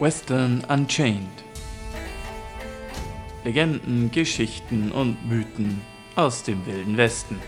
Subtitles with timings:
[0.00, 1.42] Western Unchained.
[3.42, 5.80] Legenden, Geschichten und Mythen
[6.14, 7.40] aus dem Wilden Westen.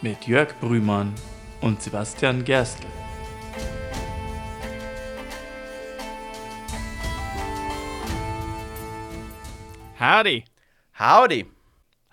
[0.00, 1.12] Mit Jörg Brümann
[1.60, 2.86] und Sebastian Gerstl.
[9.98, 10.44] Howdy!
[10.98, 11.55] Howdy!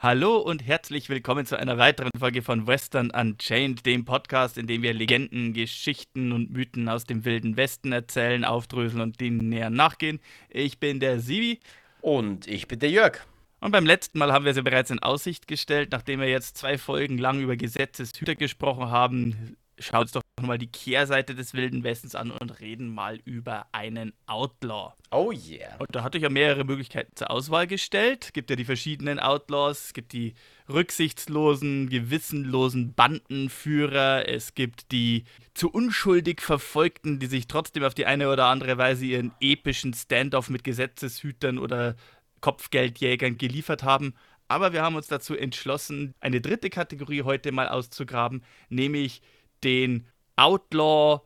[0.04, 4.82] Hallo und herzlich willkommen zu einer weiteren Folge von Western Unchained, dem Podcast, in dem
[4.82, 10.20] wir Legenden, Geschichten und Mythen aus dem Wilden Westen erzählen, aufdröseln und denen näher nachgehen.
[10.50, 11.62] Ich bin der Sivi.
[12.02, 13.26] Und ich bin der Jörg.
[13.62, 16.78] Und beim letzten Mal haben wir sie bereits in Aussicht gestellt, nachdem wir jetzt zwei
[16.78, 19.56] Folgen lang über Gesetzeshüter gesprochen haben.
[19.84, 24.14] Schaut uns doch nochmal die Kehrseite des Wilden Westens an und reden mal über einen
[24.28, 24.94] Outlaw.
[25.12, 25.76] Oh yeah.
[25.78, 28.26] Und da hatte ich ja mehrere Möglichkeiten zur Auswahl gestellt.
[28.26, 30.36] Es gibt ja die verschiedenen Outlaws, es gibt die
[30.70, 38.30] rücksichtslosen, gewissenlosen Bandenführer, es gibt die zu unschuldig Verfolgten, die sich trotzdem auf die eine
[38.32, 41.96] oder andere Weise ihren epischen Standoff mit Gesetzeshütern oder
[42.40, 44.16] Kopfgeldjägern geliefert haben.
[44.48, 49.22] Aber wir haben uns dazu entschlossen, eine dritte Kategorie heute mal auszugraben, nämlich
[49.64, 51.22] den Outlaw,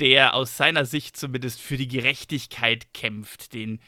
[0.00, 3.80] der aus seiner Sicht zumindest für die Gerechtigkeit kämpft, den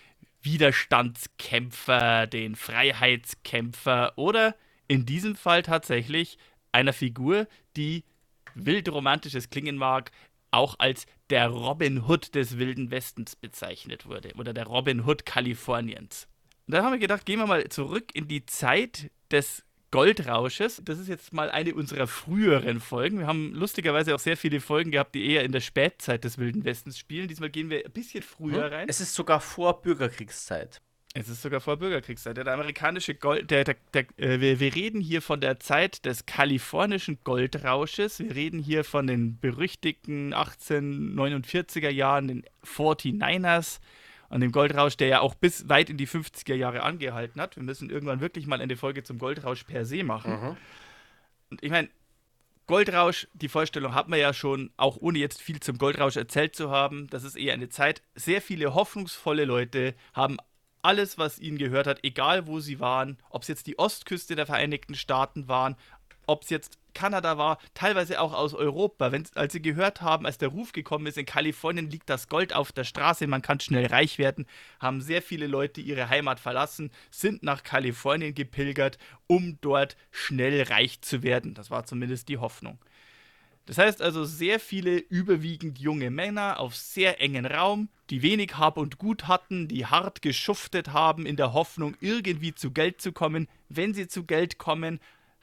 [0.43, 4.57] Widerstandskämpfer, den Freiheitskämpfer oder
[4.89, 6.39] in diesem Fall tatsächlich
[6.73, 8.05] einer Figur, die
[8.55, 10.11] wild romantisches klingen mag,
[10.51, 16.27] auch als der Robin Hood des Wilden Westens bezeichnet wurde oder der Robin Hood Kaliforniens.
[16.67, 20.81] Und da haben wir gedacht, gehen wir mal zurück in die Zeit des Goldrausches.
[20.85, 23.19] Das ist jetzt mal eine unserer früheren Folgen.
[23.19, 26.65] Wir haben lustigerweise auch sehr viele Folgen gehabt, die eher in der Spätzeit des Wilden
[26.65, 27.29] Westens spielen.
[27.29, 28.73] Diesmal gehen wir ein bisschen früher hm?
[28.73, 28.89] rein.
[28.89, 30.81] Es ist sogar vor Bürgerkriegszeit.
[31.13, 32.37] Es ist sogar vor Bürgerkriegszeit.
[32.37, 36.25] Der amerikanische Gold, der, der, der äh, wir, wir, reden hier von der Zeit des
[36.25, 38.21] kalifornischen Goldrausches.
[38.21, 43.81] Wir reden hier von den berüchtigten 1849er Jahren, den 49ers
[44.31, 47.57] an dem Goldrausch, der ja auch bis weit in die 50er Jahre angehalten hat.
[47.57, 50.33] Wir müssen irgendwann wirklich mal eine Folge zum Goldrausch per se machen.
[50.33, 50.57] Mhm.
[51.51, 51.89] Und ich meine,
[52.67, 56.71] Goldrausch, die Vorstellung hat man ja schon, auch ohne jetzt viel zum Goldrausch erzählt zu
[56.71, 57.09] haben.
[57.09, 58.03] Das ist eher eine Zeit.
[58.15, 60.37] Sehr viele hoffnungsvolle Leute haben
[60.81, 64.47] alles, was ihnen gehört hat, egal wo sie waren, ob es jetzt die Ostküste der
[64.47, 65.77] Vereinigten Staaten waren,
[66.27, 69.13] ob es jetzt Kanada war, teilweise auch aus Europa.
[69.13, 72.55] Wenn, als sie gehört haben, als der Ruf gekommen ist, in Kalifornien liegt das Gold
[72.55, 74.47] auf der Straße, man kann schnell reich werden,
[74.79, 81.01] haben sehr viele Leute ihre Heimat verlassen, sind nach Kalifornien gepilgert, um dort schnell reich
[81.01, 81.55] zu werden.
[81.55, 82.79] Das war zumindest die Hoffnung.
[83.71, 88.77] Das heißt also sehr viele überwiegend junge Männer auf sehr engen Raum, die wenig Hab
[88.77, 93.47] und Gut hatten, die hart geschuftet haben in der Hoffnung, irgendwie zu Geld zu kommen.
[93.69, 94.99] Wenn sie zu Geld kommen,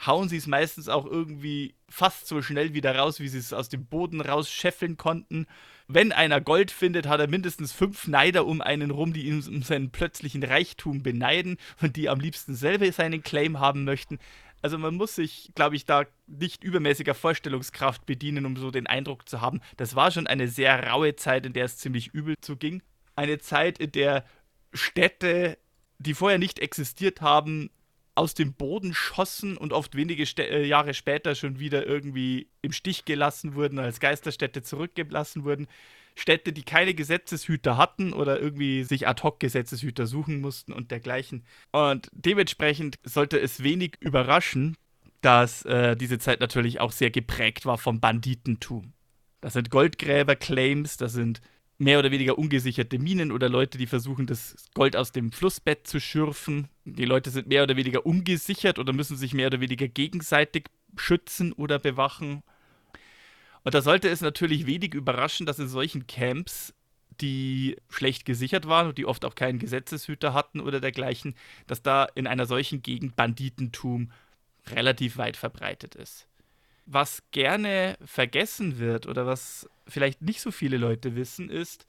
[0.05, 3.69] hauen sie es meistens auch irgendwie fast so schnell wieder raus, wie sie es aus
[3.69, 5.47] dem Boden rausscheffeln konnten.
[5.87, 9.63] Wenn einer Gold findet, hat er mindestens fünf Neider um einen rum, die ihn um
[9.63, 14.19] seinen plötzlichen Reichtum beneiden und die am liebsten selber seinen Claim haben möchten.
[14.61, 19.29] Also man muss sich, glaube ich, da nicht übermäßiger Vorstellungskraft bedienen, um so den Eindruck
[19.29, 19.61] zu haben.
[19.77, 22.81] Das war schon eine sehr raue Zeit, in der es ziemlich übel zuging.
[23.15, 24.25] Eine Zeit, in der
[24.73, 25.57] Städte,
[25.99, 27.69] die vorher nicht existiert haben,
[28.17, 32.71] aus dem Boden schossen und oft wenige St äh, Jahre später schon wieder irgendwie im
[32.71, 35.67] Stich gelassen wurden, als Geisterstädte zurückgelassen wurden.
[36.15, 41.45] Städte, die keine Gesetzeshüter hatten oder irgendwie sich ad hoc Gesetzeshüter suchen mussten und dergleichen.
[41.71, 44.75] Und dementsprechend sollte es wenig überraschen,
[45.21, 48.93] dass äh, diese Zeit natürlich auch sehr geprägt war vom Banditentum.
[49.41, 51.41] Das sind Goldgräber-Claims, das sind
[51.77, 55.99] mehr oder weniger ungesicherte Minen oder Leute, die versuchen, das Gold aus dem Flussbett zu
[55.99, 56.67] schürfen.
[56.85, 61.53] Die Leute sind mehr oder weniger ungesichert oder müssen sich mehr oder weniger gegenseitig schützen
[61.53, 62.41] oder bewachen.
[63.63, 66.73] Und da sollte es natürlich wenig überraschen, dass in solchen Camps,
[67.21, 71.35] die schlecht gesichert waren und die oft auch keinen Gesetzeshüter hatten oder dergleichen,
[71.67, 74.11] dass da in einer solchen Gegend Banditentum
[74.67, 76.27] relativ weit verbreitet ist.
[76.89, 81.85] Was gerne vergessen wird oder was vielleicht nicht so viele Leute wissen, ist,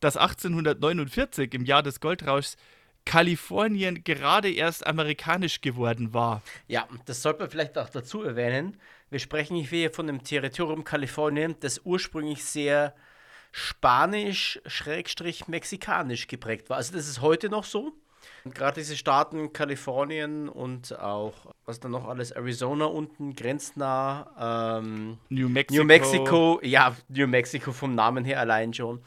[0.00, 2.56] dass 1849 im Jahr des Goldrauschs
[3.04, 6.40] Kalifornien gerade erst amerikanisch geworden war.
[6.66, 8.80] Ja, das sollte man vielleicht auch dazu erwähnen.
[9.10, 12.94] Wir sprechen hier von dem Territorium Kalifornien, das ursprünglich sehr
[13.50, 16.78] spanisch-mexikanisch geprägt war.
[16.78, 17.92] Also das ist heute noch so.
[18.44, 25.48] Gerade diese Staaten Kalifornien und auch, was dann noch alles, Arizona unten, grenznah, ähm, New
[25.48, 25.82] Mexico.
[25.82, 29.02] New Mexico, ja, New Mexico vom Namen her allein schon.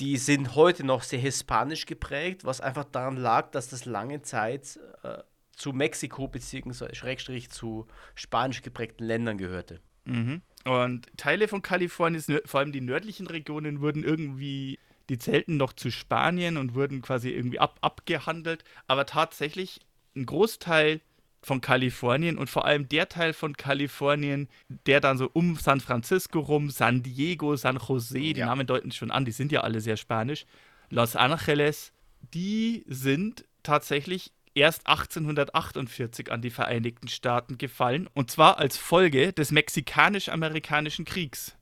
[0.00, 4.78] Die sind heute noch sehr hispanisch geprägt, was einfach daran lag, dass das lange Zeit
[5.04, 5.18] äh,
[5.52, 6.94] zu Mexiko bzw.
[6.94, 9.80] Schrägstrich zu spanisch geprägten Ländern gehörte.
[10.04, 10.42] Mhm.
[10.64, 14.78] Und Teile von Kalifornien, vor allem die nördlichen Regionen, wurden irgendwie,
[15.08, 18.64] die zählten noch zu Spanien und wurden quasi irgendwie ab, abgehandelt.
[18.86, 19.80] Aber tatsächlich
[20.16, 21.00] ein Großteil
[21.44, 24.48] von Kalifornien und vor allem der Teil von Kalifornien,
[24.86, 28.46] der dann so um San Francisco rum, San Diego, San Jose, die ja.
[28.46, 30.46] Namen deuten schon an, die sind ja alle sehr spanisch,
[30.90, 31.92] Los Angeles,
[32.32, 39.50] die sind tatsächlich erst 1848 an die Vereinigten Staaten gefallen, und zwar als Folge des
[39.52, 41.56] Mexikanisch-Amerikanischen Kriegs.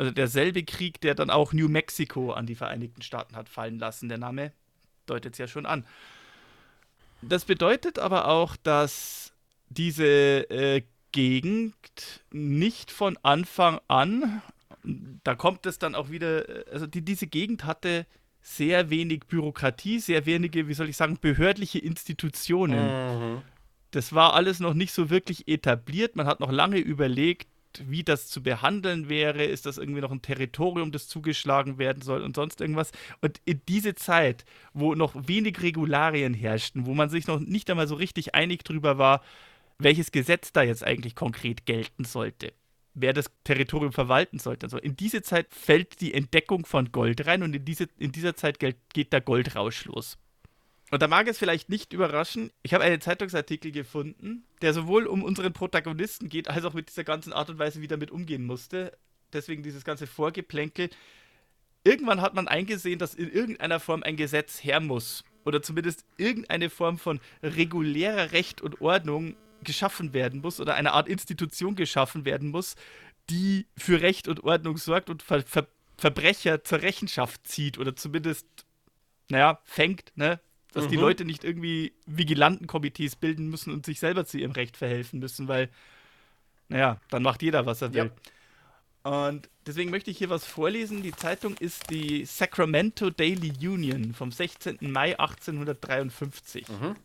[0.00, 4.08] Also derselbe Krieg, der dann auch New Mexico an die Vereinigten Staaten hat fallen lassen.
[4.08, 4.50] Der Name
[5.04, 5.84] deutet es ja schon an.
[7.20, 9.34] Das bedeutet aber auch, dass
[9.68, 11.74] diese äh, Gegend
[12.30, 14.40] nicht von Anfang an,
[15.22, 18.06] da kommt es dann auch wieder, äh, also die, diese Gegend hatte
[18.40, 22.86] sehr wenig Bürokratie, sehr wenige, wie soll ich sagen, behördliche Institutionen.
[22.86, 23.42] Mhm.
[23.90, 26.16] Das war alles noch nicht so wirklich etabliert.
[26.16, 27.48] Man hat noch lange überlegt,
[27.86, 29.44] wie das zu behandeln wäre.
[29.44, 32.92] Ist das irgendwie noch ein Territorium, das zugeschlagen werden soll und sonst irgendwas?
[33.20, 37.88] Und in diese Zeit, wo noch wenig Regularien herrschten, wo man sich noch nicht einmal
[37.88, 39.22] so richtig einig drüber war,
[39.78, 42.52] welches Gesetz da jetzt eigentlich konkret gelten sollte,
[42.94, 44.66] wer das Territorium verwalten sollte.
[44.66, 48.34] Also in diese Zeit fällt die Entdeckung von Gold rein und in, diese, in dieser
[48.34, 50.18] Zeit geht der Goldrausch los.
[50.90, 55.22] Und da mag es vielleicht nicht überraschen, ich habe einen Zeitungsartikel gefunden, der sowohl um
[55.22, 58.96] unseren Protagonisten geht, als auch mit dieser ganzen Art und Weise, wie damit umgehen musste.
[59.32, 60.90] Deswegen dieses ganze Vorgeplänkel.
[61.84, 65.24] Irgendwann hat man eingesehen, dass in irgendeiner Form ein Gesetz her muss.
[65.44, 71.08] Oder zumindest irgendeine Form von regulärer Recht und Ordnung geschaffen werden muss oder eine Art
[71.08, 72.74] Institution geschaffen werden muss,
[73.28, 75.66] die für Recht und Ordnung sorgt und Ver Ver
[75.96, 78.46] Verbrecher zur Rechenschaft zieht oder zumindest,
[79.28, 80.40] naja, fängt, ne?
[80.72, 80.90] Dass mhm.
[80.90, 85.48] die Leute nicht irgendwie Vigilantenkomitees bilden müssen und sich selber zu ihrem Recht verhelfen müssen,
[85.48, 85.68] weil,
[86.68, 88.10] naja, dann macht jeder, was er will.
[89.04, 89.30] Ja.
[89.30, 91.02] Und deswegen möchte ich hier was vorlesen.
[91.02, 94.78] Die Zeitung ist die Sacramento Daily Union vom 16.
[94.80, 96.68] Mai 1853.
[96.68, 96.96] Mhm.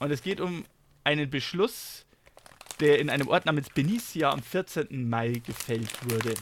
[0.00, 0.64] Und es geht um
[1.04, 2.04] einen Beschluss,
[2.80, 5.08] der in einem Ort namens Benicia am 14.
[5.08, 6.34] Mai gefällt wurde.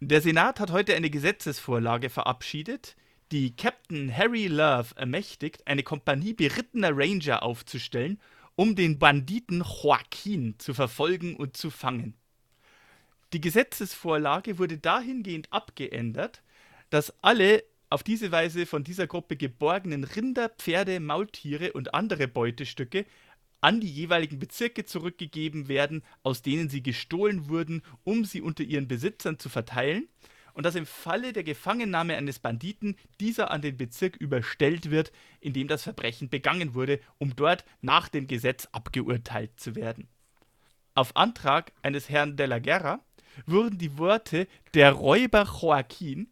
[0.00, 2.96] Der Senat hat heute eine Gesetzesvorlage verabschiedet,
[3.32, 8.20] die Captain Harry Love ermächtigt, eine Kompanie berittener Ranger aufzustellen,
[8.56, 12.14] um den Banditen Joaquin zu verfolgen und zu fangen.
[13.32, 16.42] Die Gesetzesvorlage wurde dahingehend abgeändert,
[16.90, 23.06] dass alle auf diese Weise von dieser Gruppe geborgenen Rinder, Pferde, Maultiere und andere Beutestücke
[23.62, 28.88] an die jeweiligen Bezirke zurückgegeben werden, aus denen sie gestohlen wurden, um sie unter ihren
[28.88, 30.08] Besitzern zu verteilen,
[30.54, 35.52] und dass im Falle der Gefangennahme eines Banditen dieser an den Bezirk überstellt wird, in
[35.52, 40.08] dem das Verbrechen begangen wurde, um dort nach dem Gesetz abgeurteilt zu werden.
[40.94, 43.00] Auf Antrag eines Herrn de la Guerra
[43.46, 46.28] wurden die Worte der Räuber Joaquin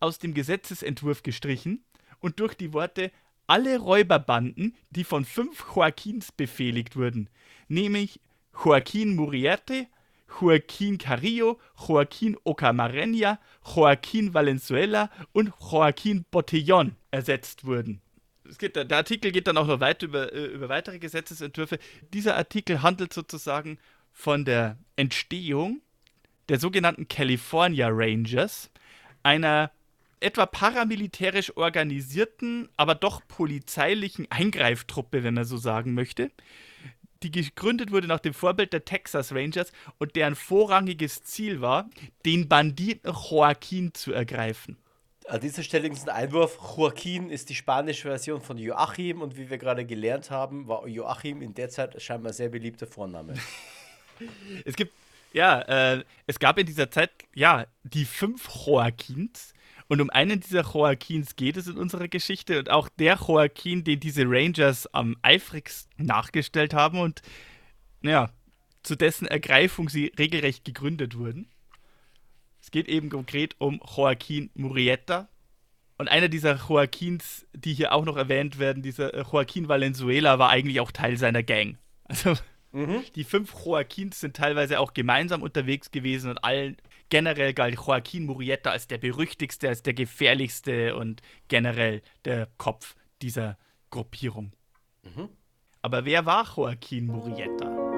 [0.00, 1.84] aus dem Gesetzesentwurf gestrichen
[2.20, 3.12] und durch die Worte
[3.46, 7.28] alle Räuberbanden, die von fünf Joaquins befehligt wurden,
[7.68, 8.20] nämlich
[8.64, 9.86] Joaquin Murierte,
[10.28, 18.00] Joaquin Carrillo, Joaquin Ocamarenia, Joaquin Valenzuela und Joaquin Botellon ersetzt wurden.
[18.58, 21.78] Geht, der Artikel geht dann auch noch weiter über, äh, über weitere Gesetzesentwürfe.
[22.14, 23.78] Dieser Artikel handelt sozusagen
[24.12, 25.82] von der Entstehung
[26.48, 28.70] der sogenannten California Rangers,
[29.22, 29.70] einer
[30.20, 36.30] etwa paramilitärisch organisierten, aber doch polizeilichen Eingreiftruppe, wenn man so sagen möchte,
[37.22, 41.88] die gegründet wurde nach dem Vorbild der Texas Rangers und deren vorrangiges Ziel war,
[42.24, 44.76] den Banditen Joaquin zu ergreifen.
[45.26, 46.58] An dieser Stelle ist ein Einwurf.
[46.76, 51.42] Joaquin ist die spanische Version von Joachim und wie wir gerade gelernt haben, war Joachim
[51.42, 53.34] in der Zeit scheinbar ein sehr beliebter Vorname.
[54.64, 54.94] es gibt,
[55.34, 55.60] ja,
[55.96, 59.52] äh, es gab in dieser Zeit, ja, die fünf Joaquins
[59.88, 64.00] und um einen dieser Joaquins geht es in unserer Geschichte und auch der Joaquin, den
[64.00, 67.22] diese Rangers am eifrigsten nachgestellt haben und
[68.02, 68.30] ja,
[68.82, 71.48] zu dessen Ergreifung sie regelrecht gegründet wurden.
[72.60, 75.28] Es geht eben konkret um Joaquin Murrieta.
[75.96, 80.80] Und einer dieser Joaquins, die hier auch noch erwähnt werden, dieser Joaquin Valenzuela, war eigentlich
[80.80, 81.78] auch Teil seiner Gang.
[82.04, 82.34] Also
[82.72, 83.02] mhm.
[83.16, 86.76] die fünf Joaquins sind teilweise auch gemeinsam unterwegs gewesen und allen
[87.08, 93.58] generell galt Joaquin Murrieta als der berüchtigste, als der gefährlichste und generell der Kopf dieser
[93.90, 94.52] Gruppierung.
[95.02, 95.28] Mhm.
[95.82, 97.88] Aber wer war Joaquin Murrieta?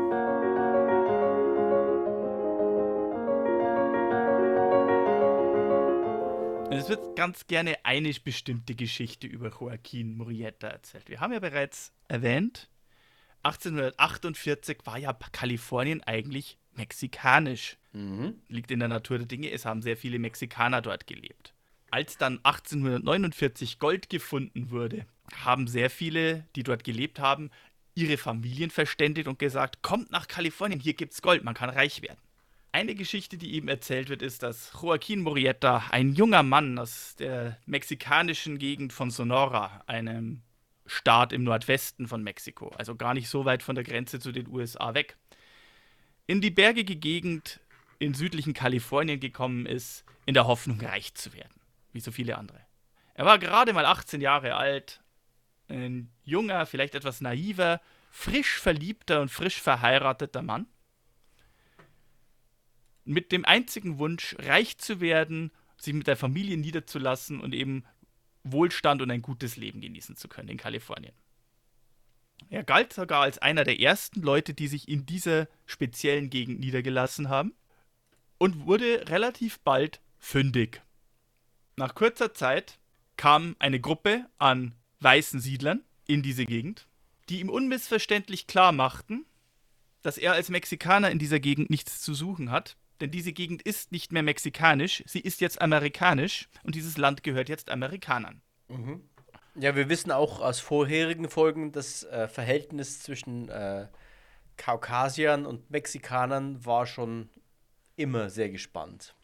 [6.73, 11.09] Es wird ganz gerne eine bestimmte Geschichte über Joaquin Murrieta erzählt.
[11.09, 12.71] Wir haben ja bereits erwähnt,
[13.43, 17.77] 1848 war ja Kalifornien eigentlich mexikanisch.
[17.93, 18.35] Mhm.
[18.49, 21.55] Liegt in der Natur der Dinge, es haben sehr viele Mexikaner dort gelebt.
[21.91, 25.07] Als dann 1849 Gold gefunden wurde,
[25.45, 27.51] haben sehr viele, die dort gelebt haben,
[27.95, 32.19] ihre Familien verständigt und gesagt, kommt nach Kalifornien, hier gibt's Gold, man kann reich werden.
[32.73, 37.59] Eine Geschichte, die eben erzählt wird, ist, dass Joaquín Murrieta, ein junger Mann aus der
[37.67, 40.43] mexikanischen Gegend von Sonora, einem
[40.87, 44.47] Staat im Nordwesten von Mexiko, also gar nicht so weit von der Grenze zu den
[44.49, 45.17] USA weg,
[46.29, 47.61] in die bergige Gegend
[48.01, 51.61] in südlichen Kalifornien gekommen ist, in der Hoffnung, reich zu werden,
[51.93, 52.61] wie so viele andere.
[53.15, 55.03] Er war gerade mal 18 Jahre alt,
[55.69, 57.81] ein junger, vielleicht etwas naiver,
[58.11, 60.67] frisch verliebter und frisch verheirateter Mann
[63.05, 67.85] mit dem einzigen Wunsch, reich zu werden, sich mit der Familie niederzulassen und eben
[68.45, 71.15] Wohlstand und ein gutes Leben genießen zu können in Kalifornien.
[72.49, 77.29] Er galt sogar als einer der ersten Leute, die sich in dieser speziellen Gegend niedergelassen
[77.29, 77.53] haben
[78.41, 80.83] und wurde relativ bald fündig.
[81.77, 82.79] Nach kurzer Zeit
[83.17, 86.89] kam eine Gruppe an weißen Siedlern in diese Gegend,
[87.29, 89.27] die ihm unmissverständlich klar machten,
[90.03, 93.93] dass er als Mexikaner in dieser Gegend nichts zu suchen hat, denn diese Gegend ist
[93.93, 98.41] nicht mehr mexikanisch, sie ist jetzt amerikanisch und dieses Land gehört jetzt Amerikanern.
[99.55, 103.89] Ja, wir wissen auch aus vorherigen Folgen, das äh, Verhältnis zwischen äh,
[104.57, 107.29] Kaukasiern und Mexikanern war schon
[107.97, 109.15] immer sehr gespannt.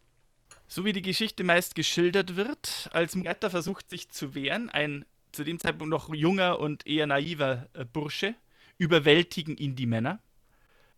[0.68, 5.44] So wie die Geschichte meist geschildert wird, als Murata versucht sich zu wehren, ein zu
[5.44, 8.34] dem Zeitpunkt noch junger und eher naiver äh, Bursche,
[8.78, 10.20] überwältigen ihn die Männer,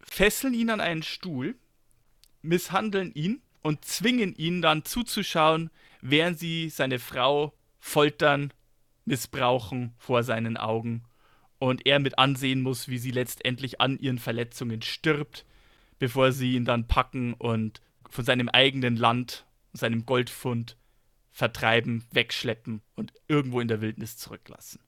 [0.00, 1.56] fesseln ihn an einen Stuhl,
[2.42, 5.70] misshandeln ihn und zwingen ihn dann zuzuschauen,
[6.00, 8.52] während sie seine Frau foltern,
[9.04, 11.04] missbrauchen vor seinen Augen
[11.58, 15.44] und er mit ansehen muss, wie sie letztendlich an ihren Verletzungen stirbt,
[15.98, 20.76] bevor sie ihn dann packen und von seinem eigenen Land, seinem Goldfund
[21.30, 24.80] vertreiben, wegschleppen und irgendwo in der Wildnis zurücklassen.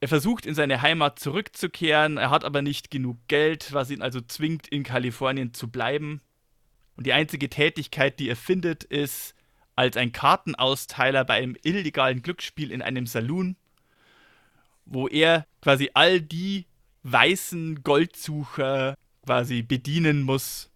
[0.00, 4.20] Er versucht in seine Heimat zurückzukehren, er hat aber nicht genug Geld, was ihn also
[4.20, 6.20] zwingt, in Kalifornien zu bleiben.
[6.96, 9.34] Und die einzige Tätigkeit, die er findet, ist
[9.74, 13.56] als ein Kartenausteiler bei einem illegalen Glücksspiel in einem Saloon,
[14.84, 16.66] wo er quasi all die
[17.02, 20.70] weißen Goldsucher quasi bedienen muss,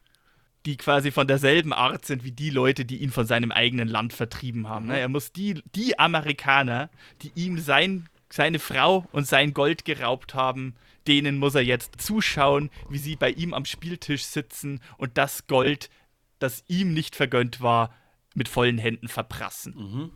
[0.66, 4.12] die quasi von derselben Art sind wie die Leute, die ihn von seinem eigenen Land
[4.12, 4.86] vertrieben haben.
[4.86, 4.98] Ne?
[4.98, 6.90] Er muss die, die Amerikaner,
[7.22, 10.74] die ihm sein, seine Frau und sein Gold geraubt haben,
[11.06, 15.88] denen muss er jetzt zuschauen, wie sie bei ihm am Spieltisch sitzen und das Gold,
[16.38, 17.94] das ihm nicht vergönnt war,
[18.34, 20.10] mit vollen Händen verprassen.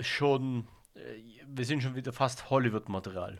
[0.00, 1.00] Schon, äh,
[1.46, 3.38] wir sind schon wieder fast Hollywood-Material.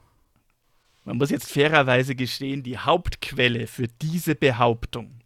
[1.05, 5.21] Man muss jetzt fairerweise gestehen, die Hauptquelle für diese Behauptung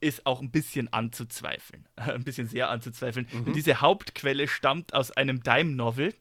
[0.00, 1.86] ist auch ein bisschen anzuzweifeln.
[1.96, 3.26] Ein bisschen sehr anzuzweifeln.
[3.32, 6.14] Und diese Hauptquelle stammt aus einem Dime-Novel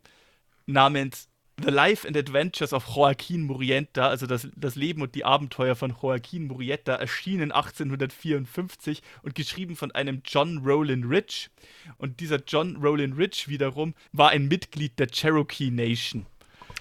[0.65, 1.27] namens
[1.63, 5.95] The Life and Adventures of Joaquin Murrieta, also das, das Leben und die Abenteuer von
[6.01, 11.49] Joaquin Murrieta, erschienen 1854 und geschrieben von einem John Rowland Rich.
[11.97, 16.25] Und dieser John Rowland Rich wiederum war ein Mitglied der Cherokee Nation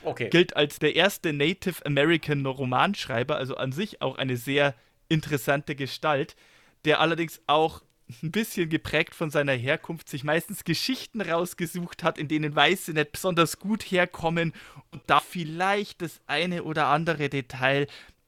[0.04, 0.28] Okay.
[0.30, 4.75] gilt als der erste Native American Romanschreiber, also an sich auch eine sehr
[5.08, 6.37] interessante Gestalt,
[6.84, 7.82] der allerdings auch
[8.23, 13.12] ein bisschen geprägt von seiner Herkunft sich meistens Geschichten rausgesucht hat, in denen Weiße nicht
[13.12, 14.52] besonders gut herkommen
[14.90, 17.87] und da vielleicht das eine oder andere Detail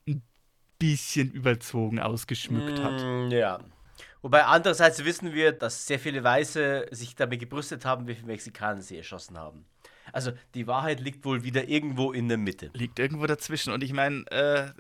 [0.09, 0.23] ein
[0.79, 3.03] bisschen überzogen ausgeschmückt hat.
[3.05, 3.59] Mm, Ja.
[4.23, 8.83] Wobei andererseits wissen wir, dass sehr viele Weiße sich damit gebrüstet haben, wie viele Mexikaner
[8.83, 9.65] sie erschossen haben.
[10.13, 12.71] Also die Wahrheit liegt wohl wieder irgendwo in der Mitte.
[12.75, 13.73] liegt irgendwo dazwischen.
[13.73, 14.71] Und ich meine, äh,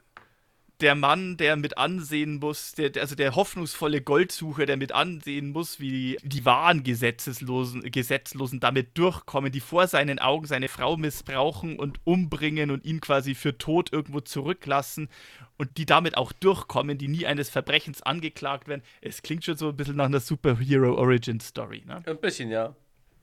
[0.80, 5.80] der Mann, der mit ansehen muss, der, also der hoffnungsvolle Goldsucher, der mit ansehen muss,
[5.80, 12.00] wie die wahren Gesetzeslosen, Gesetzlosen damit durchkommen, die vor seinen Augen seine Frau missbrauchen und
[12.04, 15.08] umbringen und ihn quasi für tot irgendwo zurücklassen
[15.56, 18.82] und die damit auch durchkommen, die nie eines Verbrechens angeklagt werden.
[19.00, 21.82] Es klingt schon so ein bisschen nach einer Superhero Origin Story.
[21.86, 22.02] Ne?
[22.04, 22.74] Ein bisschen, ja.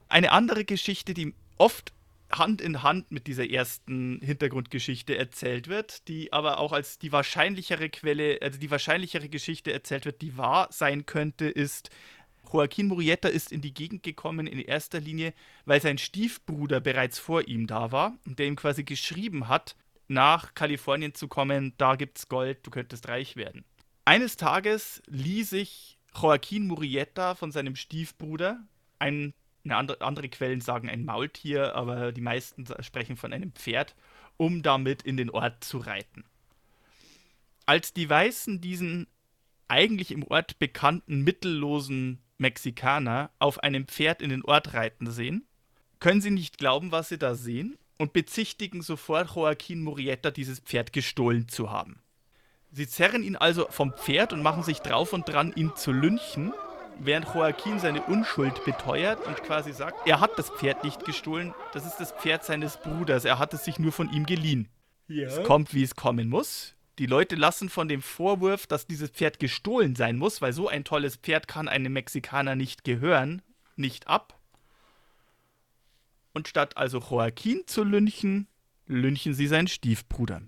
[0.09, 1.93] Eine andere Geschichte, die oft
[2.31, 7.89] Hand in Hand mit dieser ersten Hintergrundgeschichte erzählt wird, die aber auch als die wahrscheinlichere
[7.89, 11.89] Quelle, also die wahrscheinlichere Geschichte erzählt wird, die wahr sein könnte, ist,
[12.51, 15.33] Joaquin Murrieta ist in die Gegend gekommen in erster Linie,
[15.65, 19.75] weil sein Stiefbruder bereits vor ihm da war und der ihm quasi geschrieben hat,
[20.07, 23.63] nach Kalifornien zu kommen, da gibt's Gold, du könntest reich werden.
[24.05, 28.61] Eines Tages lieh sich Joaquin Murrieta von seinem Stiefbruder
[28.99, 29.33] ein,
[29.71, 33.95] andere, andere Quellen sagen ein Maultier, aber die meisten sprechen von einem Pferd,
[34.37, 36.25] um damit in den Ort zu reiten.
[37.65, 39.07] Als die Weißen diesen
[39.69, 45.45] eigentlich im Ort bekannten mittellosen Mexikaner auf einem Pferd in den Ort reiten sehen,
[45.99, 50.91] können sie nicht glauben, was sie da sehen und bezichtigen sofort Joaquin Murieta, dieses Pferd
[50.91, 52.01] gestohlen zu haben.
[52.71, 56.53] Sie zerren ihn also vom Pferd und machen sich drauf und dran, ihn zu lynchen,
[56.99, 61.85] während Joaquin seine Unschuld beteuert und quasi sagt, er hat das Pferd nicht gestohlen, das
[61.85, 64.69] ist das Pferd seines Bruders, er hat es sich nur von ihm geliehen.
[65.07, 65.27] Ja.
[65.27, 66.75] Es kommt, wie es kommen muss.
[66.99, 70.83] Die Leute lassen von dem Vorwurf, dass dieses Pferd gestohlen sein muss, weil so ein
[70.83, 73.41] tolles Pferd kann einem Mexikaner nicht gehören,
[73.75, 74.39] nicht ab.
[76.33, 78.47] Und statt also Joaquin zu lynchen,
[78.85, 80.43] lynchen sie seinen Stiefbruder.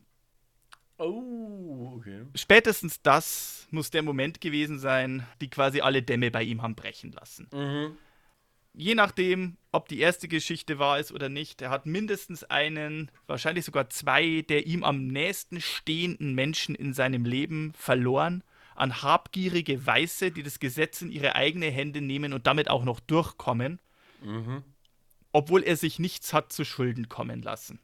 [0.98, 2.26] Oh, okay.
[2.36, 7.12] Spätestens das muss der Moment gewesen sein, die quasi alle Dämme bei ihm haben brechen
[7.12, 7.50] lassen.
[7.52, 7.98] Mhm.
[8.78, 13.66] Je nachdem, ob die erste Geschichte wahr ist oder nicht, er hat mindestens einen, wahrscheinlich
[13.66, 18.44] sogar zwei der ihm am nächsten stehenden Menschen in seinem Leben verloren
[18.76, 23.00] an habgierige Weiße, die das Gesetz in ihre eigenen Hände nehmen und damit auch noch
[23.00, 23.80] durchkommen,
[24.22, 24.64] mhm.
[25.32, 27.80] obwohl er sich nichts hat zu Schulden kommen lassen.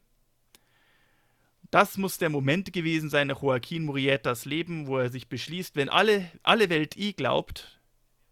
[1.72, 5.88] Das muss der Moment gewesen sein nach Joaquin Murietas Leben, wo er sich beschließt, wenn
[5.88, 7.80] alle, alle Welt eh glaubt,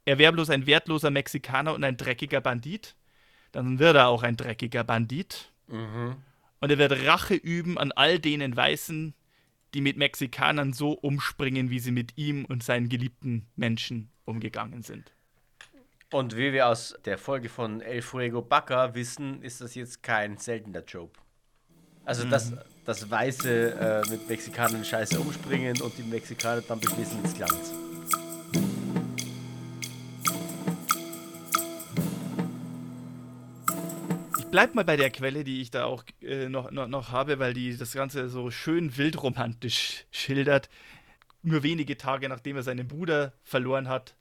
[0.03, 2.95] er wäre bloß ein wertloser Mexikaner und ein dreckiger Bandit,
[3.53, 5.51] dann wird er auch ein dreckiger Bandit.
[5.67, 6.17] Mhm.
[6.59, 9.13] Und er wird Rache üben an all denen Weißen,
[9.73, 15.13] die mit Mexikanern so umspringen, wie sie mit ihm und seinen geliebten Menschen umgegangen sind.
[16.11, 20.37] Und wie wir aus der Folge von El Fuego Baca wissen, ist das jetzt kein
[20.37, 21.17] seltener Job.
[22.03, 22.31] Also, mhm.
[22.89, 27.71] Dass, Weiße äh, mit Mexikanern scheiße umspringen und die Mexikaner dann beschließen, ins Glanz.
[34.39, 37.37] Ich bleib mal bei der Quelle, die ich da auch äh, noch, noch, noch habe,
[37.37, 40.67] weil die das Ganze so schön wildromantisch schildert.
[41.43, 44.15] Nur wenige Tage nachdem er seinen Bruder verloren hat,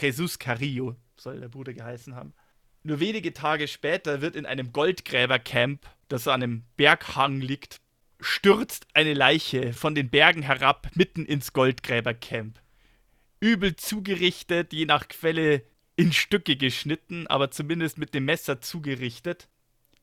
[0.00, 2.34] Jesus Carrillo soll der Bruder geheißen haben.
[2.84, 7.81] Nur wenige Tage später wird in einem Goldgräbercamp das an einem Berghang liegt,
[8.22, 12.60] stürzt eine Leiche von den Bergen herab mitten ins Goldgräbercamp.
[13.40, 15.62] Übel zugerichtet, je nach Quelle
[15.96, 19.48] in Stücke geschnitten, aber zumindest mit dem Messer zugerichtet.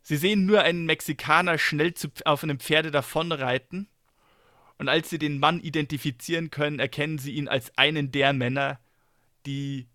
[0.01, 3.87] Sie sehen nur einen Mexikaner schnell zu, auf einem Pferde davonreiten.
[4.77, 8.79] Und als sie den Mann identifizieren können, erkennen sie ihn als einen der Männer,
[9.45, 9.87] die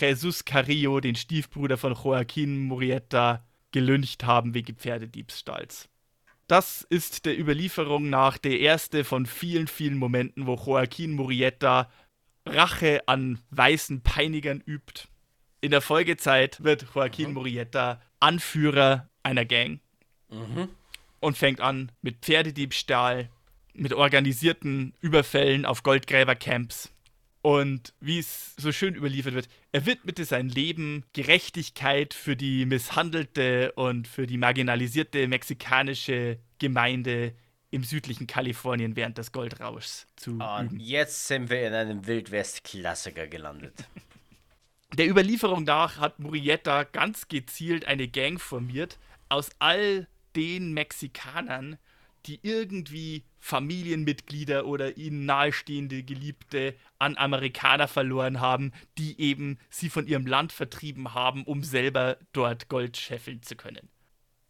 [0.00, 5.89] Jesus Carrillo, den Stiefbruder von Joaquin Murieta, gelüncht haben wegen Pferdediebstahls.
[6.50, 11.88] Das ist der Überlieferung nach der erste von vielen, vielen Momenten, wo Joaquin Murieta
[12.44, 15.06] Rache an weißen Peinigern übt.
[15.60, 17.34] In der Folgezeit wird Joaquin mhm.
[17.34, 19.78] Murieta Anführer einer Gang
[20.28, 20.68] mhm.
[21.20, 23.30] und fängt an mit Pferdediebstahl,
[23.72, 26.90] mit organisierten Überfällen auf Goldgräbercamps
[27.42, 33.72] und wie es so schön überliefert wird, er widmete sein Leben Gerechtigkeit für die misshandelte
[33.72, 37.34] und für die marginalisierte mexikanische Gemeinde
[37.70, 40.80] im südlichen Kalifornien während des Goldrauschs zu Und üben.
[40.80, 43.84] jetzt sind wir in einem Wildwest-Klassiker gelandet.
[44.98, 48.98] Der Überlieferung nach hat Murieta ganz gezielt eine Gang formiert
[49.28, 51.78] aus all den Mexikanern,
[52.26, 60.06] die irgendwie Familienmitglieder oder ihnen nahestehende Geliebte an Amerikaner verloren haben, die eben sie von
[60.06, 63.88] ihrem Land vertrieben haben, um selber dort Gold scheffeln zu können.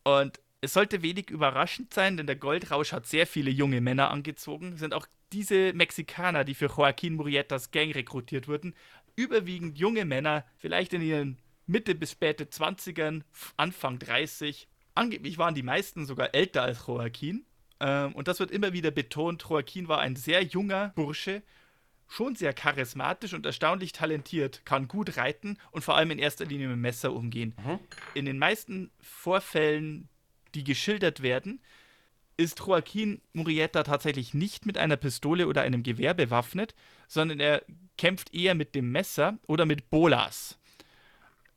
[0.05, 4.77] Und es sollte wenig überraschend sein, denn der Goldrausch hat sehr viele junge Männer angezogen,
[4.77, 8.75] sind auch diese Mexikaner, die für Joaquin Murietas Gang rekrutiert wurden,
[9.17, 13.23] überwiegend junge Männer, vielleicht in ihren Mitte bis späte 20ern,
[13.57, 14.69] Anfang 30.
[14.95, 17.47] Angeblich waren die meisten sogar älter als Joaquin.
[17.81, 19.45] Ähm, und das wird immer wieder betont.
[19.49, 21.43] Joaquin war ein sehr junger Bursche,
[22.07, 26.69] schon sehr charismatisch und erstaunlich talentiert, kann gut reiten und vor allem in erster Linie
[26.69, 27.55] mit dem Messer umgehen.
[27.65, 27.79] Mhm.
[28.15, 30.09] In den meisten Vorfällen,
[30.55, 31.61] die geschildert werden,
[32.37, 36.75] ist Joaquin Murieta tatsächlich nicht mit einer Pistole oder einem Gewehr bewaffnet,
[37.07, 37.63] sondern er
[37.99, 40.59] kämpft eher mit dem Messer oder mit Bolas.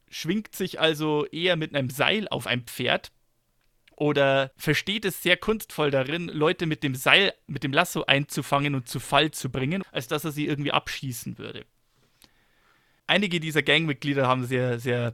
[0.10, 3.12] Schwingt sich also eher mit einem Seil auf ein Pferd,
[3.96, 8.88] oder versteht es sehr kunstvoll darin, Leute mit dem Seil, mit dem Lasso einzufangen und
[8.88, 11.66] zu Fall zu bringen, als dass er sie irgendwie abschießen würde.
[13.08, 15.14] Einige dieser Gangmitglieder haben sehr, sehr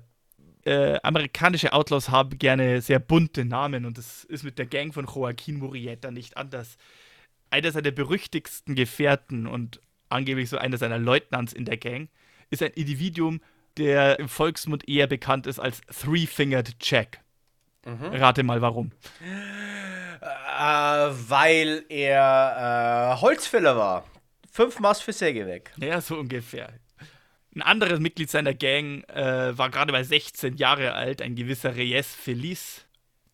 [0.66, 5.06] äh, amerikanische Outlaws haben gerne sehr bunte Namen und das ist mit der Gang von
[5.06, 6.78] Joaquin Murieta nicht anders.
[7.50, 12.10] Einer seiner berüchtigsten Gefährten und angeblich so einer seiner Leutnants in der Gang
[12.50, 13.42] ist ein Individuum,
[13.78, 17.22] der im Volksmund eher bekannt ist als Three-Fingered Jack.
[17.86, 18.14] Mhm.
[18.14, 18.92] Rate mal warum.
[19.22, 20.26] Äh,
[21.30, 24.06] weil er äh, Holzfäller war.
[24.52, 25.72] Fünf Maß für Säge weg.
[25.78, 26.74] Ja, so ungefähr.
[27.56, 32.14] Ein anderes Mitglied seiner Gang äh, war gerade mal 16 Jahre alt, ein gewisser Reyes
[32.14, 32.86] Feliz,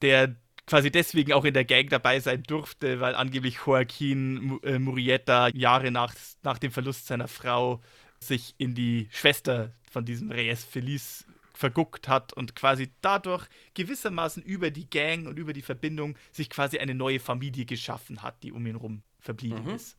[0.02, 0.36] der
[0.68, 5.92] quasi deswegen auch in der Gang dabei sein durfte, weil angeblich Joaquin äh, Murrieta Jahre
[5.92, 7.82] nach, nach dem Verlust seiner Frau
[8.20, 11.26] sich in die Schwester von diesem Reyes Feliz
[11.58, 16.80] verguckt hat und quasi dadurch gewissermaßen über die Gang und über die Verbindung sich quasi
[16.80, 19.76] eine neue Familie geschaffen hat, die um ihn rum verblieben mhm.
[19.76, 19.98] ist.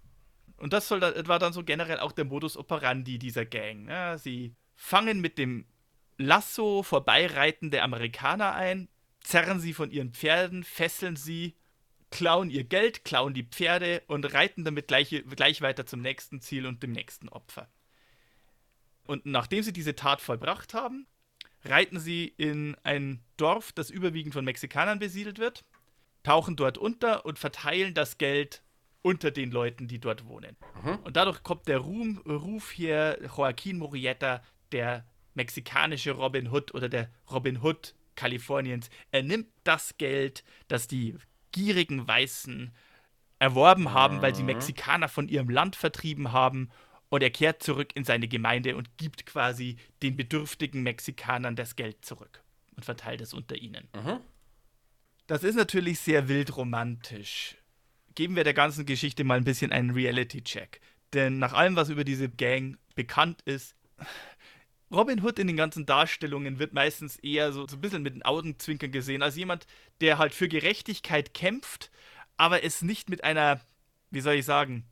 [0.56, 3.88] Und das soll, war dann so generell auch der Modus operandi dieser Gang.
[3.88, 5.66] Ja, sie fangen mit dem
[6.18, 8.88] Lasso vorbeireitende Amerikaner ein,
[9.20, 11.56] zerren sie von ihren Pferden, fesseln sie,
[12.10, 16.66] klauen ihr Geld, klauen die Pferde und reiten damit gleich, gleich weiter zum nächsten Ziel
[16.66, 17.68] und dem nächsten Opfer.
[19.06, 21.06] Und nachdem sie diese Tat vollbracht haben,
[21.68, 25.64] reiten sie in ein Dorf, das überwiegend von Mexikanern besiedelt wird,
[26.22, 28.62] tauchen dort unter und verteilen das Geld
[29.02, 30.56] unter den Leuten, die dort wohnen.
[30.82, 30.96] Mhm.
[31.04, 37.10] Und dadurch kommt der Ruhm, Ruf hier Joaquin Murrieta, der mexikanische Robin Hood oder der
[37.30, 38.90] Robin Hood Kaliforniens.
[39.12, 41.14] Er nimmt das Geld, das die
[41.52, 42.72] gierigen Weißen
[43.38, 44.46] erworben haben, weil sie mhm.
[44.46, 46.70] Mexikaner von ihrem Land vertrieben haben
[47.08, 52.04] und er kehrt zurück in seine Gemeinde und gibt quasi den bedürftigen Mexikanern das Geld
[52.04, 52.42] zurück
[52.76, 53.88] und verteilt es unter ihnen.
[53.94, 54.20] Mhm.
[55.26, 57.56] Das ist natürlich sehr wild romantisch.
[58.14, 60.80] Geben wir der ganzen Geschichte mal ein bisschen einen Reality-Check.
[61.12, 63.74] Denn nach allem, was über diese Gang bekannt ist,
[64.90, 68.24] Robin Hood in den ganzen Darstellungen wird meistens eher so, so ein bisschen mit den
[68.24, 69.66] Augenzwinkern gesehen, als jemand,
[70.00, 71.90] der halt für Gerechtigkeit kämpft,
[72.36, 73.60] aber es nicht mit einer,
[74.10, 74.84] wie soll ich sagen,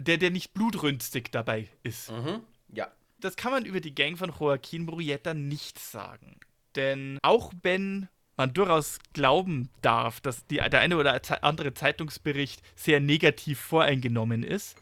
[0.00, 2.10] der, der nicht blutrünstig dabei ist.
[2.10, 2.40] Mhm.
[2.72, 2.88] Ja.
[3.18, 6.40] Das kann man über die Gang von Joaquin Murrieta nicht sagen.
[6.74, 13.00] Denn auch wenn man durchaus glauben darf, dass die, der eine oder andere Zeitungsbericht sehr
[13.00, 14.80] negativ voreingenommen ist,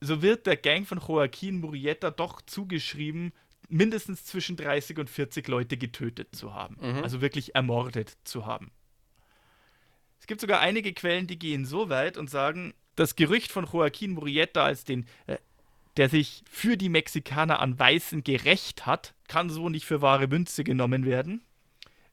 [0.00, 3.32] so wird der Gang von Joaquin Murrieta doch zugeschrieben,
[3.68, 6.76] mindestens zwischen 30 und 40 Leute getötet zu haben.
[6.80, 7.02] Mhm.
[7.02, 8.70] Also wirklich ermordet zu haben.
[10.20, 14.12] Es gibt sogar einige Quellen, die gehen so weit und sagen, das Gerücht von Joaquin
[14.12, 15.36] Murrieta als den, äh,
[15.96, 20.64] der sich für die Mexikaner an Weißen gerecht hat, kann so nicht für wahre Münze
[20.64, 21.42] genommen werden.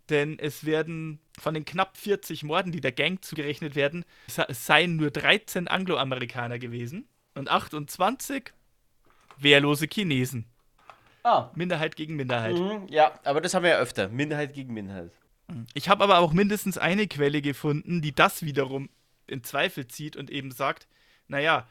[0.09, 4.95] Denn es werden von den knapp 40 Morden, die der Gang zugerechnet werden, es seien
[4.95, 8.51] nur 13 Angloamerikaner gewesen und 28
[9.37, 10.45] wehrlose Chinesen.
[11.23, 11.51] Ah.
[11.53, 12.55] Minderheit gegen Minderheit.
[12.55, 14.09] Mhm, ja, aber das haben wir ja öfter.
[14.09, 15.11] Minderheit gegen Minderheit.
[15.73, 18.89] Ich habe aber auch mindestens eine Quelle gefunden, die das wiederum
[19.29, 20.87] in Zweifel zieht und eben sagt,
[21.27, 21.67] naja,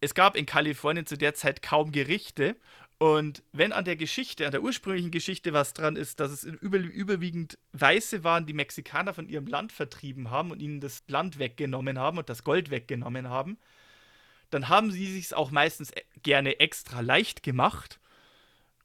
[0.00, 2.56] es gab in Kalifornien zu der Zeit kaum Gerichte.
[2.98, 6.78] Und wenn an der Geschichte, an der ursprünglichen Geschichte was dran ist, dass es über,
[6.78, 11.98] überwiegend Weiße waren, die Mexikaner von ihrem Land vertrieben haben und ihnen das Land weggenommen
[11.98, 13.58] haben und das Gold weggenommen haben,
[14.50, 18.00] dann haben sie sich auch meistens e-, gerne extra leicht gemacht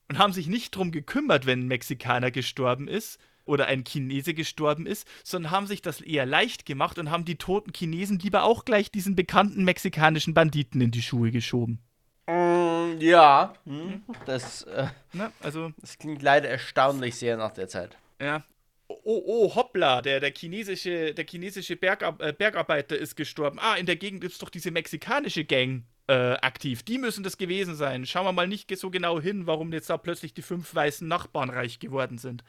[0.07, 4.85] und haben sich nicht darum gekümmert, wenn ein Mexikaner gestorben ist, oder ein Chinese gestorben
[4.85, 8.65] ist, sondern haben sich das eher leicht gemacht und haben die toten Chinesen lieber auch
[8.65, 11.79] gleich diesen bekannten mexikanischen Banditen in die Schuhe geschoben.
[12.27, 17.97] Mm, ja, hm, das, äh, Na, also, das klingt leider erstaunlich sehr nach der Zeit.
[18.19, 18.43] Ja.
[18.87, 23.57] Oh, oh, hoppla, der, der chinesische, der chinesische Bergar äh, Bergarbeiter ist gestorben.
[23.59, 26.83] Ah, in der Gegend ist doch diese mexikanische Gang äh, aktiv.
[26.83, 28.05] Die müssen das gewesen sein.
[28.05, 31.49] Schauen wir mal nicht so genau hin, warum jetzt da plötzlich die fünf weißen Nachbarn
[31.49, 32.43] reich geworden sind.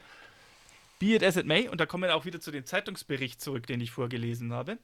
[0.99, 3.67] Be it as it may, und da kommen wir auch wieder zu dem Zeitungsbericht zurück,
[3.67, 4.77] den ich vorgelesen habe.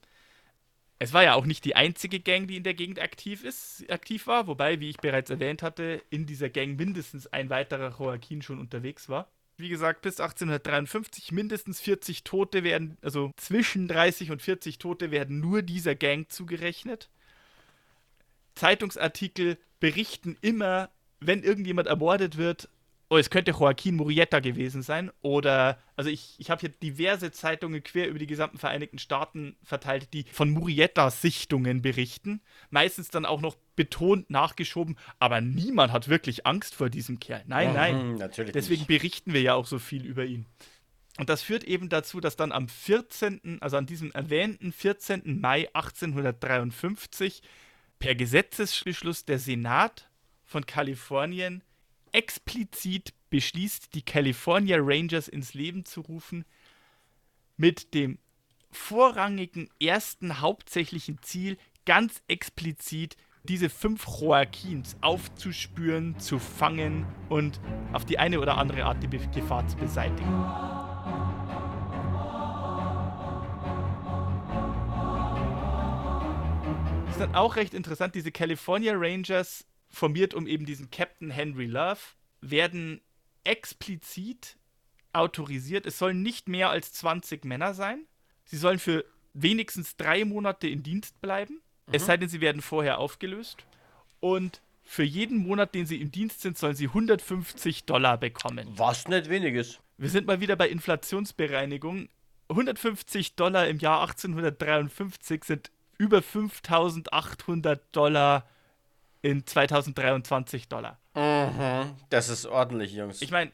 [1.00, 4.28] Es war ja auch nicht die einzige Gang, die in der Gegend aktiv, ist, aktiv
[4.28, 8.60] war, wobei, wie ich bereits erwähnt hatte, in dieser Gang mindestens ein weiterer Joaquin schon
[8.60, 9.30] unterwegs war.
[9.58, 15.40] Wie gesagt, bis 1853 mindestens 40 Tote werden, also zwischen 30 und 40 Tote werden
[15.40, 17.10] nur dieser Gang zugerechnet.
[18.56, 22.70] Zeitungsartikel berichten immer, wenn irgendjemand ermordet wird,
[23.14, 25.12] oh, es könnte Joaquin Murrieta gewesen sein.
[25.22, 30.14] Oder, also ich, ich habe hier diverse Zeitungen quer über die gesamten Vereinigten Staaten verteilt,
[30.14, 32.42] die von Murrieta-Sichtungen berichten.
[32.72, 37.44] Meistens dann auch noch betont nachgeschoben, aber niemand hat wirklich Angst vor diesem Kerl.
[37.46, 38.16] Nein, mhm, nein.
[38.16, 38.88] Natürlich Deswegen nicht.
[38.88, 40.48] berichten wir ja auch so viel über ihn.
[41.20, 45.40] Und das führt eben dazu, dass dann am 14., also an diesem erwähnten 14.
[45.40, 47.44] Mai 1853
[48.00, 50.10] per Gesetzesbeschluss der Senat
[50.44, 51.62] von Kalifornien
[52.14, 56.46] explizit beschließt, die California Rangers ins Leben zu rufen,
[57.58, 58.20] mit dem
[58.72, 67.60] vorrangigen ersten hauptsächlichen Ziel, ganz explizit diese fünf Joaquins aufzuspüren, zu fangen und
[67.92, 70.32] auf die eine oder andere Art die Gefahr zu beseitigen.
[77.14, 82.00] ist dann auch recht interessant, diese California Rangers, formiert um eben diesen Captain Henry Love,
[82.42, 83.00] werden
[83.44, 84.58] explizit
[85.14, 85.86] autorisiert.
[85.86, 88.06] Es sollen nicht mehr als 20 Männer sein.
[88.46, 91.62] Sie sollen für wenigstens drei Monate in Dienst bleiben.
[91.88, 91.94] Mhm.
[91.94, 93.58] Es sei denn, sie werden vorher aufgelöst.
[94.20, 98.68] Und für jeden Monat, den sie im Dienst sind, sollen sie 150 Dollar bekommen.
[98.76, 99.80] Was nicht wenig ist.
[99.98, 102.10] Wir sind mal wieder bei Inflationsbereinigung.
[102.50, 108.50] 150 Dollar im Jahr 1853 sind über 5800 Dollar
[109.24, 111.00] in 2023 Dollar.
[111.16, 113.22] Mhm, das ist ordentlich, Jungs.
[113.22, 113.52] Ich meine,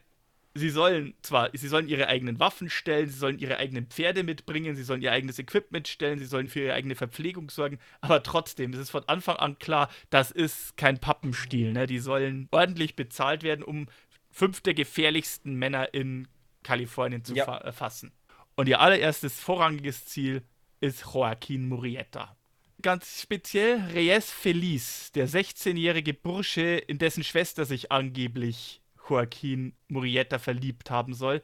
[0.54, 4.74] sie sollen zwar, sie sollen ihre eigenen Waffen stellen, sie sollen ihre eigenen Pferde mitbringen,
[4.74, 8.72] sie sollen ihr eigenes Equipment stellen, sie sollen für ihre eigene Verpflegung sorgen, aber trotzdem,
[8.72, 11.72] es ist von Anfang an klar, das ist kein Pappenstiel.
[11.72, 11.86] Ne?
[11.86, 13.86] Die sollen ordentlich bezahlt werden, um
[14.30, 16.28] fünf der gefährlichsten Männer in
[16.62, 17.44] Kalifornien zu ja.
[17.44, 18.12] erfassen.
[18.56, 20.42] Und ihr allererstes vorrangiges Ziel
[20.80, 22.36] ist Joaquin Murrieta.
[22.82, 30.90] Ganz speziell Reyes Feliz, der 16-jährige Bursche, in dessen Schwester sich angeblich Joaquin Murrieta verliebt
[30.90, 31.42] haben soll,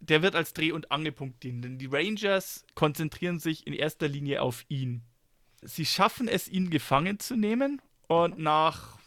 [0.00, 1.62] der wird als Dreh- und Angelpunkt dienen.
[1.62, 5.02] Denn die Rangers konzentrieren sich in erster Linie auf ihn.
[5.62, 8.98] Sie schaffen es, ihn gefangen zu nehmen und nach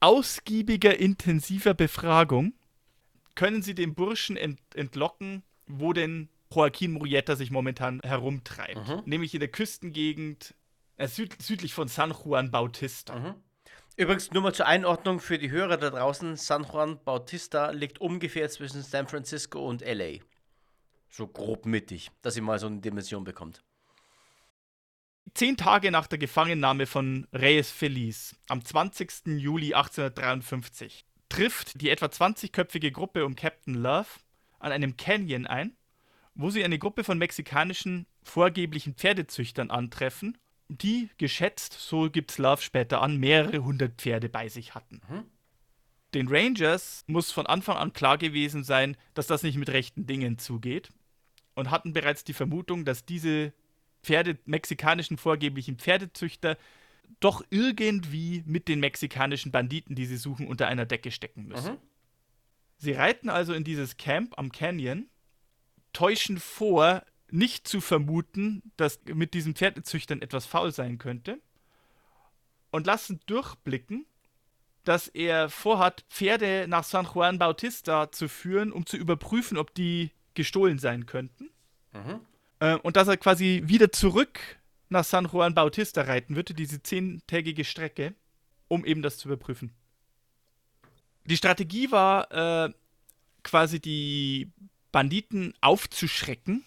[0.00, 2.54] ausgiebiger, intensiver Befragung
[3.34, 8.88] können sie den Burschen ent entlocken, wo denn Joaquin Murrieta sich momentan herumtreibt.
[8.88, 9.02] Mhm.
[9.06, 10.54] Nämlich in der Küstengegend
[10.96, 13.18] äh, süd südlich von San Juan Bautista.
[13.18, 13.34] Mhm.
[13.96, 18.48] Übrigens nur mal zur Einordnung für die Hörer da draußen: San Juan Bautista liegt ungefähr
[18.48, 20.18] zwischen San Francisco und LA.
[21.08, 23.62] So grob mittig, dass ihr mal so eine Dimension bekommt.
[25.34, 29.26] Zehn Tage nach der Gefangennahme von Reyes Feliz, am 20.
[29.38, 34.08] Juli 1853, trifft die etwa 20-köpfige Gruppe um Captain Love
[34.58, 35.76] an einem Canyon ein,
[36.34, 40.38] wo sie eine Gruppe von mexikanischen vorgeblichen Pferdezüchtern antreffen
[40.78, 45.00] die geschätzt, so gibt es Love später an, mehrere hundert Pferde bei sich hatten.
[45.08, 45.24] Mhm.
[46.14, 50.38] Den Rangers muss von Anfang an klar gewesen sein, dass das nicht mit rechten Dingen
[50.38, 50.90] zugeht
[51.54, 53.52] und hatten bereits die Vermutung, dass diese
[54.02, 56.58] Pferde, mexikanischen vorgeblichen Pferdezüchter
[57.20, 61.74] doch irgendwie mit den mexikanischen Banditen, die sie suchen, unter einer Decke stecken müssen.
[61.74, 61.78] Mhm.
[62.78, 65.08] Sie reiten also in dieses Camp am Canyon,
[65.92, 71.40] täuschen vor, nicht zu vermuten, dass mit diesen Pferdezüchtern etwas faul sein könnte
[72.70, 74.06] und lassen durchblicken,
[74.84, 80.10] dass er vorhat, Pferde nach San Juan Bautista zu führen, um zu überprüfen, ob die
[80.34, 81.50] gestohlen sein könnten.
[81.92, 82.20] Mhm.
[82.58, 84.40] Äh, und dass er quasi wieder zurück
[84.88, 88.14] nach San Juan Bautista reiten würde, diese zehntägige Strecke,
[88.68, 89.72] um eben das zu überprüfen.
[91.24, 92.72] Die Strategie war äh,
[93.42, 94.50] quasi die
[94.90, 96.64] Banditen aufzuschrecken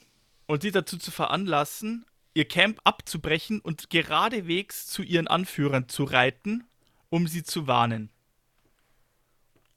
[0.48, 6.66] und sie dazu zu veranlassen, ihr Camp abzubrechen und geradewegs zu ihren Anführern zu reiten,
[7.10, 8.10] um sie zu warnen.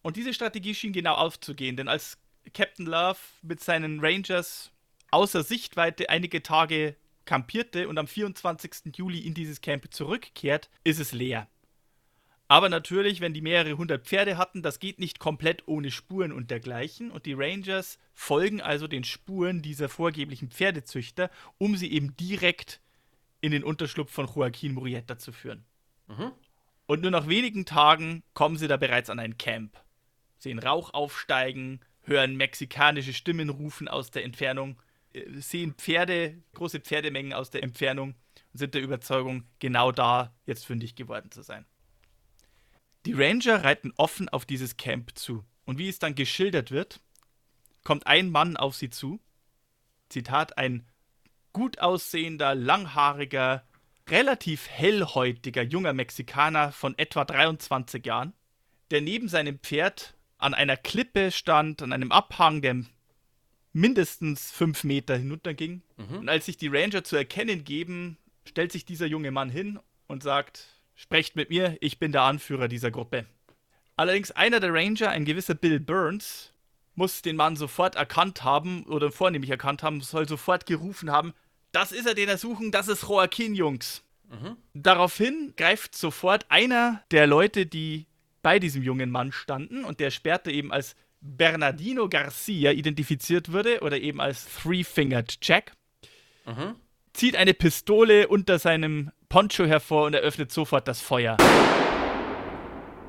[0.03, 2.19] Und diese Strategie schien genau aufzugehen, denn als
[2.55, 4.71] Captain Love mit seinen Rangers
[5.11, 8.97] außer Sichtweite einige Tage kampierte und am 24.
[8.97, 11.47] Juli in dieses Camp zurückkehrt, ist es leer.
[12.51, 16.51] Aber natürlich, wenn die mehrere hundert Pferde hatten, das geht nicht komplett ohne Spuren und
[16.51, 17.11] dergleichen.
[17.11, 22.81] Und die Rangers folgen also den Spuren dieser vorgeblichen Pferdezüchter, um sie eben direkt
[23.43, 25.67] in den Unterschlupf von Joaquin Murrieta zu führen.
[26.07, 26.33] Mhm.
[26.87, 29.79] Und nur nach wenigen Tagen kommen sie da bereits an ein Camp.
[30.39, 34.81] Sehen Rauch aufsteigen, hören mexikanische Stimmen rufen aus der Entfernung,
[35.13, 38.15] äh, sehen Pferde, große Pferdemengen aus der Entfernung
[38.53, 41.67] und sind der Überzeugung, genau da jetzt fündig geworden zu sein.
[43.07, 45.45] Die Ranger reiten offen auf dieses Camp zu.
[45.65, 47.01] Und wie es dann geschildert wird,
[47.85, 49.21] kommt ein Mann auf sie zu.
[50.09, 50.87] Zitat, ein
[51.53, 53.65] gut aussehender, langhaariger,
[54.09, 58.33] relativ hellhäutiger junger Mexikaner von etwa 23 Jahren,
[58.91, 62.85] der neben seinem Pferd an einer Klippe stand, an einem Abhang, der
[63.73, 65.83] mindestens fünf Meter hinunterging.
[65.97, 66.19] Mhm.
[66.19, 70.23] Und als sich die Ranger zu erkennen geben, stellt sich dieser junge Mann hin und
[70.23, 73.25] sagt, Sprecht mit mir, ich bin der Anführer dieser Gruppe.
[73.95, 76.53] Allerdings einer der Ranger, ein gewisser Bill Burns,
[76.97, 81.35] muss den Mann sofort erkannt haben oder vornehmlich erkannt haben, soll sofort gerufen haben,
[81.71, 84.03] das ist er, den er suchen, das ist Joaquin, Jungs.
[84.29, 84.57] Mhm.
[84.75, 88.07] Daraufhin greift sofort einer der Leute, die
[88.43, 93.99] bei diesem jungen Mann standen und der sperrte eben als Bernardino Garcia identifiziert wurde oder
[94.01, 95.77] eben als Three-Fingered Jack,
[96.45, 96.75] mhm.
[97.13, 101.37] zieht eine Pistole unter seinem Poncho hervor und eröffnet sofort das Feuer.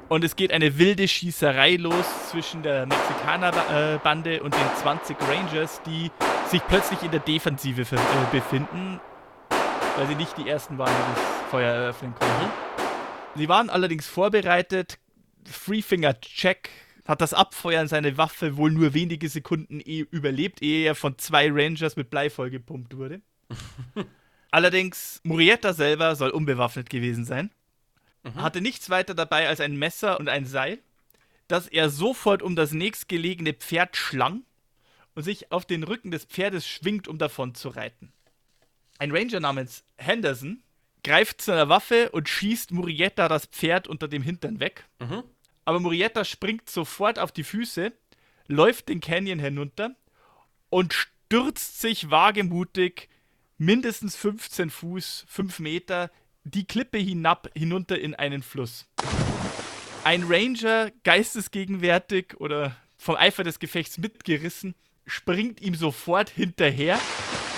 [0.09, 6.11] Und es geht eine wilde Schießerei los zwischen der Mexikanerbande und den 20 Rangers, die
[6.47, 7.97] sich plötzlich in der Defensive äh,
[8.31, 8.99] befinden,
[9.95, 12.51] weil sie nicht die ersten waren, die das Feuer eröffnen konnten.
[13.35, 14.99] Sie waren allerdings vorbereitet.
[15.45, 16.69] Three Finger Check
[17.07, 21.49] hat das Abfeuern seiner Waffe wohl nur wenige Sekunden eh überlebt, ehe er von zwei
[21.49, 23.21] Rangers mit Blei vollgepumpt wurde.
[24.51, 27.51] allerdings, Murietta selber soll unbewaffnet gewesen sein.
[28.35, 30.79] Hatte nichts weiter dabei als ein Messer und ein Seil,
[31.47, 34.43] das er sofort um das nächstgelegene Pferd schlang
[35.15, 38.11] und sich auf den Rücken des Pferdes schwingt, um davon zu reiten.
[38.99, 40.61] Ein Ranger namens Henderson
[41.03, 44.85] greift zu einer Waffe und schießt Murietta das Pferd unter dem Hintern weg.
[44.99, 45.23] Mhm.
[45.65, 47.93] Aber Murietta springt sofort auf die Füße,
[48.47, 49.95] läuft den Canyon hinunter
[50.69, 53.09] und stürzt sich wagemutig
[53.59, 56.09] mindestens 15 Fuß, 5 Meter,
[56.43, 58.87] die Klippe hinab, hinunter in einen Fluss.
[60.03, 64.73] Ein Ranger, geistesgegenwärtig oder vom Eifer des Gefechts mitgerissen,
[65.05, 66.99] springt ihm sofort hinterher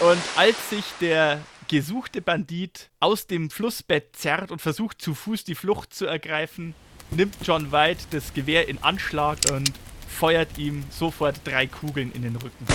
[0.01, 5.55] und als sich der gesuchte Bandit aus dem Flussbett zerrt und versucht zu Fuß die
[5.55, 6.73] Flucht zu ergreifen,
[7.11, 9.71] nimmt John White das Gewehr in Anschlag und
[10.07, 12.65] feuert ihm sofort drei Kugeln in den Rücken.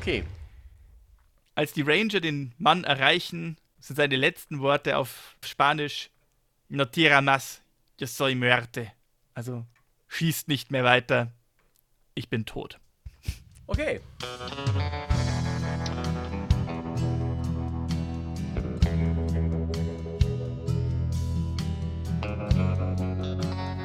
[0.00, 0.24] Okay.
[1.56, 6.10] Als die Ranger den Mann erreichen, sind seine letzten Worte auf Spanisch
[6.68, 7.62] No tira más,
[7.98, 8.92] yo soy muerte.
[9.32, 9.64] Also
[10.08, 11.32] schießt nicht mehr weiter,
[12.14, 12.78] ich bin tot.
[13.66, 14.02] Okay.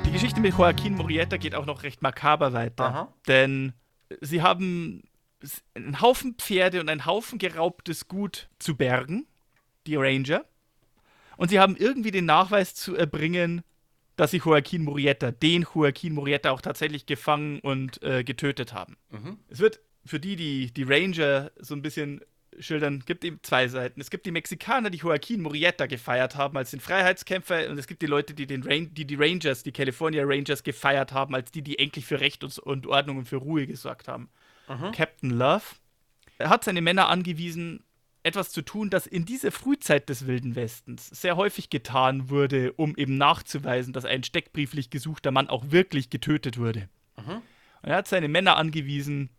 [0.05, 2.83] Die Geschichte mit Joaquin Murieta geht auch noch recht makaber weiter.
[2.83, 3.13] Aha.
[3.29, 3.71] Denn
[4.19, 5.03] sie haben
[5.73, 9.27] einen Haufen Pferde und einen Haufen geraubtes Gut zu bergen,
[9.87, 10.45] die Ranger.
[11.37, 13.63] Und sie haben irgendwie den Nachweis zu erbringen,
[14.15, 18.97] dass sie Joaquin Murieta, den Joaquin Murieta auch tatsächlich gefangen und äh, getötet haben.
[19.09, 19.39] Mhm.
[19.49, 22.21] Es wird für die, die die Ranger so ein bisschen
[22.59, 24.01] schildern, gibt eben zwei Seiten.
[24.01, 28.01] Es gibt die Mexikaner, die Joaquin Murieta gefeiert haben als den Freiheitskämpfer und es gibt
[28.01, 31.61] die Leute, die den Ran die, die Rangers, die California Rangers gefeiert haben als die,
[31.61, 34.29] die endlich für Recht und, und Ordnung und für Ruhe gesorgt haben.
[34.91, 35.63] Captain Love.
[36.37, 37.83] Er hat seine Männer angewiesen,
[38.23, 42.95] etwas zu tun, das in dieser Frühzeit des Wilden Westens sehr häufig getan wurde, um
[42.95, 46.87] eben nachzuweisen, dass ein steckbrieflich gesuchter Mann auch wirklich getötet wurde.
[47.81, 49.29] Und er hat seine Männer angewiesen,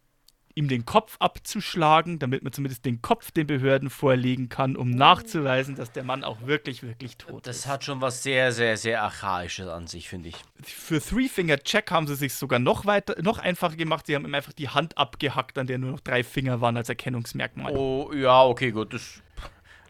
[0.54, 5.74] ihm den Kopf abzuschlagen, damit man zumindest den Kopf den Behörden vorlegen kann, um nachzuweisen,
[5.74, 7.66] dass der Mann auch wirklich, wirklich tot Das ist.
[7.66, 10.36] hat schon was sehr, sehr, sehr Archaisches an sich, finde ich.
[10.62, 14.06] Für Three Finger Check haben sie sich sogar noch weiter, noch einfacher gemacht.
[14.06, 16.88] Sie haben ihm einfach die Hand abgehackt, an der nur noch drei Finger waren als
[16.88, 17.72] Erkennungsmerkmal.
[17.76, 18.94] Oh, ja, okay, gut.
[18.94, 19.22] Das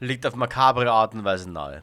[0.01, 1.83] liegt auf makabre Art und Weise nahe.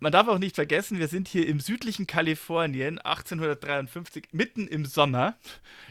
[0.00, 5.34] Man darf auch nicht vergessen, wir sind hier im südlichen Kalifornien, 1853, mitten im Sommer.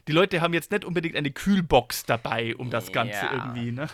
[0.07, 3.31] Die Leute haben jetzt nicht unbedingt eine Kühlbox dabei, um das Ganze Ja.
[3.33, 3.87] irgendwie, ne?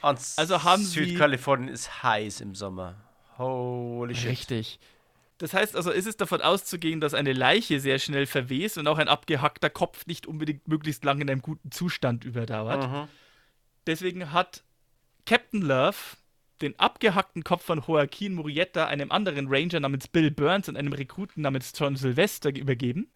[0.00, 2.96] Und Also haben sie- Südkalifornien ist heiß im Sommer.
[3.38, 4.30] Holy shit.
[4.30, 4.80] Richtig.
[5.38, 8.98] Das heißt also, ist es davon auszugehen, dass eine Leiche sehr schnell verwest und auch
[8.98, 12.88] ein abgehackter Kopf nicht unbedingt möglichst lange in einem guten Zustand überdauert.
[12.90, 13.08] Mhm.
[13.86, 14.62] Deswegen hat
[15.24, 15.96] Captain Love
[16.62, 21.42] den abgehackten Kopf von Joaquin Murietta einem anderen Ranger namens Bill Burns und einem Rekruten
[21.42, 23.08] namens John Sylvester übergeben,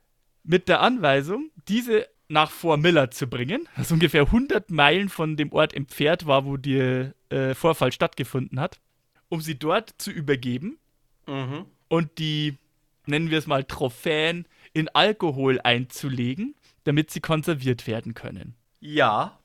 [0.42, 5.52] mit der Anweisung, diese nach Fort Miller zu bringen, das ungefähr 100 Meilen von dem
[5.52, 8.80] Ort entfernt war, wo der äh, Vorfall stattgefunden hat,
[9.28, 10.78] um sie dort zu übergeben
[11.28, 11.66] Mhm.
[11.88, 12.56] und die,
[13.06, 16.54] nennen wir es mal, Trophäen in Alkohol einzulegen,
[16.84, 18.54] damit sie konserviert werden können.
[18.80, 19.38] Ja.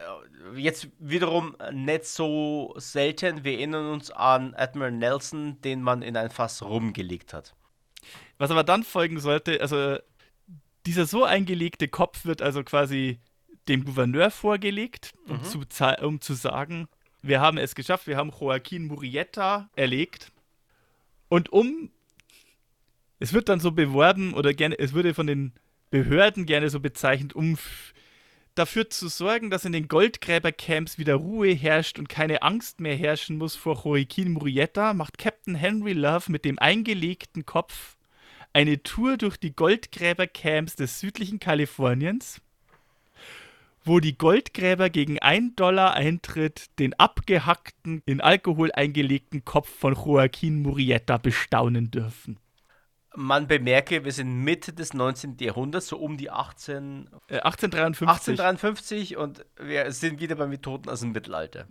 [0.00, 3.44] Äh, Jetzt wiederum nicht so selten.
[3.44, 7.54] Wir erinnern uns an Admiral Nelson, den man in ein Fass rumgelegt hat.
[8.38, 9.98] Was aber dann folgen sollte, also
[10.86, 13.20] dieser so eingelegte Kopf wird also quasi
[13.68, 16.88] dem Gouverneur vorgelegt, um, zu, za- um zu sagen,
[17.22, 20.32] wir haben es geschafft, wir haben Joaquin Murietta erlegt.
[21.28, 21.90] Und um,
[23.18, 25.52] es wird dann so beworben oder gerne, es wurde von den
[25.90, 27.58] Behörden gerne so bezeichnet, um
[28.54, 33.38] dafür zu sorgen, dass in den Goldgräbercamps wieder Ruhe herrscht und keine Angst mehr herrschen
[33.38, 37.96] muss vor Joaquin Murietta, macht Captain Henry Love mit dem eingelegten Kopf
[38.52, 42.40] eine Tour durch die Goldgräbercamps des südlichen Kaliforniens,
[43.84, 50.62] wo die Goldgräber gegen 1 Dollar Eintritt den abgehackten, in Alkohol eingelegten Kopf von Joaquin
[50.62, 52.38] Murietta bestaunen dürfen.
[53.16, 55.36] Man bemerke, wir sind Mitte des 19.
[55.40, 58.38] Jahrhunderts, so um die 18, Äh, 1853.
[58.40, 61.66] 1853 und wir sind wieder bei Methoden aus dem Mittelalter.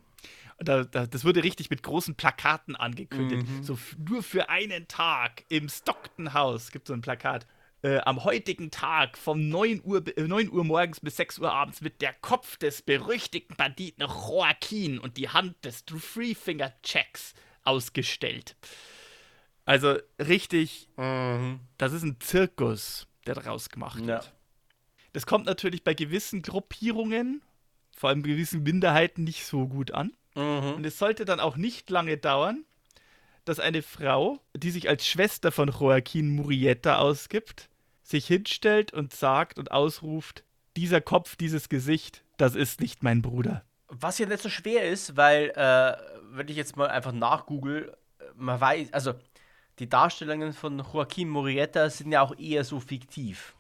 [0.60, 3.46] Da, da, das wurde richtig mit großen Plakaten angekündigt.
[3.62, 7.48] So f- nur für einen Tag im Stockton House gibt es so ein Plakat.
[7.82, 11.54] Äh, am heutigen Tag vom 9 Uhr, bi- äh, 9 Uhr morgens bis 6 Uhr
[11.54, 17.34] abends wird der Kopf des berüchtigten Banditen Joaquin und die Hand des Three Finger Checks
[17.64, 18.58] ausgestellt.
[19.70, 21.60] Also richtig, Mhm.
[21.78, 24.08] das ist ein Zirkus, der daraus gemacht Ja.
[24.08, 24.34] wird.
[25.14, 27.44] Das kommt natürlich bei gewissen Gruppierungen,
[27.96, 30.12] vor allem gewissen Minderheiten, nicht so gut an.
[30.34, 30.74] Mhm.
[30.78, 32.66] Und es sollte dann auch nicht lange dauern,
[33.46, 37.70] dass eine Frau, die sich als Schwester von Joaquin Murrieta ausgibt,
[38.02, 40.44] sich hinstellt und sagt und ausruft,
[40.78, 43.64] dieser Kopf, dieses Gesicht, das ist nicht mein Bruder.
[43.88, 45.96] Was ja nicht so schwer ist, weil, äh,
[46.32, 49.14] wenn ich jetzt mal einfach nachgoogle, äh, man weiß, also
[49.80, 53.56] die Darstellungen von Joaquin Murrieta sind ja auch eher so fiktiv.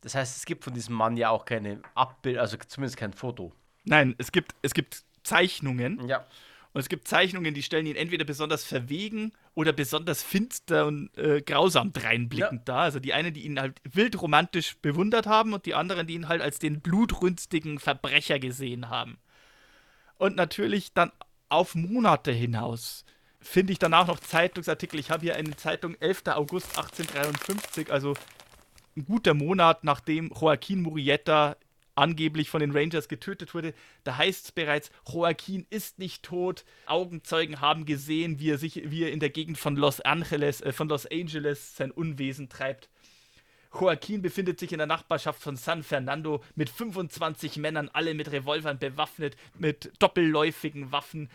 [0.00, 3.52] Das heißt, es gibt von diesem Mann ja auch keine Abbild, also zumindest kein Foto.
[3.84, 6.24] Nein, es gibt, es gibt Zeichnungen Ja.
[6.72, 11.42] und es gibt Zeichnungen, die stellen ihn entweder besonders verwegen oder besonders finster und äh,
[11.42, 12.82] grausam dreinblickend dar.
[12.82, 16.28] Also die einen, die ihn halt wild romantisch bewundert haben und die anderen, die ihn
[16.28, 19.18] halt als den blutrünstigen Verbrecher gesehen haben.
[20.16, 21.10] Und natürlich dann
[21.48, 23.04] auf Monate hinaus
[23.40, 24.98] finde ich danach noch Zeitungsartikel.
[24.98, 26.22] Ich habe hier eine Zeitung 11.
[26.28, 28.14] August 1853, also
[28.96, 31.56] ein guter Monat nachdem Joaquin Murrieta
[31.98, 33.74] angeblich von den Rangers getötet wurde.
[34.04, 36.64] Da heißt es bereits, Joaquin ist nicht tot.
[36.86, 40.72] Augenzeugen haben gesehen, wie er sich, wie er in der Gegend von Los Angeles, äh,
[40.72, 42.88] von Los Angeles sein Unwesen treibt.
[43.78, 48.78] Joaquin befindet sich in der Nachbarschaft von San Fernando mit 25 Männern, alle mit Revolvern
[48.78, 51.28] bewaffnet, mit doppelläufigen Waffen,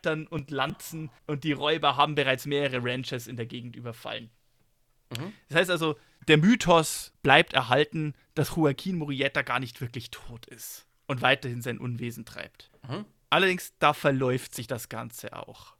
[0.00, 4.30] Schwertern und Lanzen und die Räuber haben bereits mehrere Ranches in der Gegend überfallen.
[5.48, 5.96] Das heißt also,
[6.28, 11.78] der Mythos bleibt erhalten, dass Joaquin Murrieta gar nicht wirklich tot ist und weiterhin sein
[11.78, 12.70] Unwesen treibt.
[12.88, 13.04] Mhm.
[13.28, 15.74] Allerdings, da verläuft sich das Ganze auch.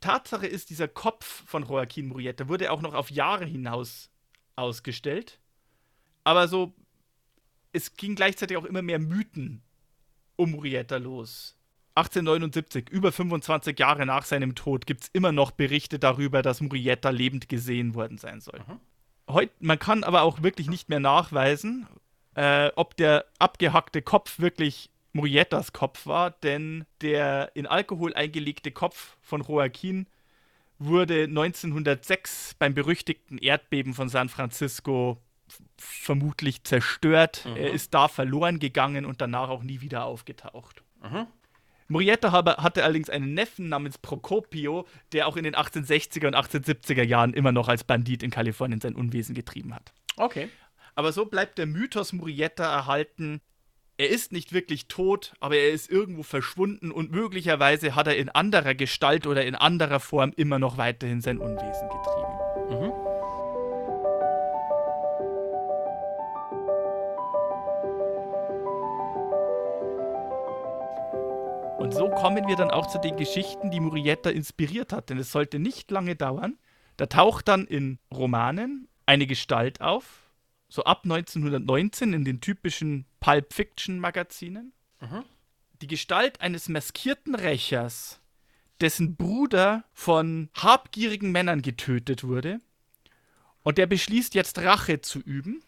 [0.00, 4.10] Tatsache ist, dieser Kopf von Joaquin Murrieta wurde auch noch auf Jahre hinaus
[4.56, 5.38] ausgestellt.
[6.24, 6.74] Aber so,
[7.72, 9.62] es ging gleichzeitig auch immer mehr Mythen
[10.36, 11.56] um Murrieta los.
[11.94, 17.10] 1879, über 25 Jahre nach seinem Tod, gibt es immer noch Berichte darüber, dass Murrieta
[17.10, 18.60] lebend gesehen worden sein soll.
[19.28, 21.86] Heut, man kann aber auch wirklich nicht mehr nachweisen,
[22.34, 29.16] äh, ob der abgehackte Kopf wirklich Murrietas Kopf war, denn der in Alkohol eingelegte Kopf
[29.20, 30.06] von Joaquin
[30.78, 35.18] wurde 1906 beim berüchtigten Erdbeben von San Francisco
[35.76, 37.44] vermutlich zerstört.
[37.56, 40.82] Er ist da verloren gegangen und danach auch nie wieder aufgetaucht.
[41.92, 47.04] Murrieta habe, hatte allerdings einen Neffen namens Procopio, der auch in den 1860er und 1870er
[47.04, 49.92] Jahren immer noch als Bandit in Kalifornien sein Unwesen getrieben hat.
[50.16, 50.48] Okay.
[50.94, 53.40] Aber so bleibt der Mythos Murrieta erhalten.
[53.98, 58.30] Er ist nicht wirklich tot, aber er ist irgendwo verschwunden und möglicherweise hat er in
[58.30, 63.01] anderer Gestalt oder in anderer Form immer noch weiterhin sein Unwesen getrieben.
[71.82, 75.32] Und so kommen wir dann auch zu den Geschichten, die Murrieta inspiriert hat, denn es
[75.32, 76.56] sollte nicht lange dauern.
[76.96, 80.30] Da taucht dann in Romanen eine Gestalt auf,
[80.68, 84.72] so ab 1919 in den typischen Pulp Fiction Magazinen.
[85.80, 88.20] Die Gestalt eines maskierten Rächers,
[88.80, 92.60] dessen Bruder von habgierigen Männern getötet wurde.
[93.64, 95.64] Und der beschließt jetzt Rache zu üben,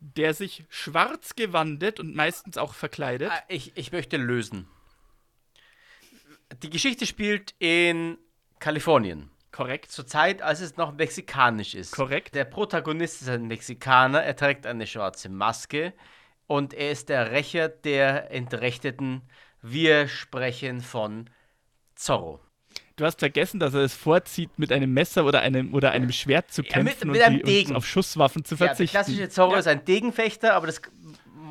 [0.00, 3.30] der sich schwarz gewandet und meistens auch verkleidet.
[3.32, 4.68] Ah, Ich, ich möchte lösen.
[6.62, 8.18] Die Geschichte spielt in
[8.58, 9.30] Kalifornien.
[9.52, 9.90] Korrekt.
[9.90, 11.92] Zur Zeit, als es noch mexikanisch ist.
[11.92, 12.34] Korrekt.
[12.34, 15.92] Der Protagonist ist ein Mexikaner, er trägt eine schwarze Maske
[16.46, 19.22] und er ist der Rächer der Entrechteten.
[19.62, 21.28] Wir sprechen von
[21.94, 22.40] Zorro.
[22.96, 26.52] Du hast vergessen, dass er es vorzieht, mit einem Messer oder einem, oder einem Schwert
[26.52, 27.70] zu Ja, mit- kämpfen mit und, einem die, Degen.
[27.70, 28.94] und auf Schusswaffen zu Ja, der verzichten.
[28.94, 29.58] klassische Zorro Ja.
[29.58, 30.82] ist ein Degenfechter, aber das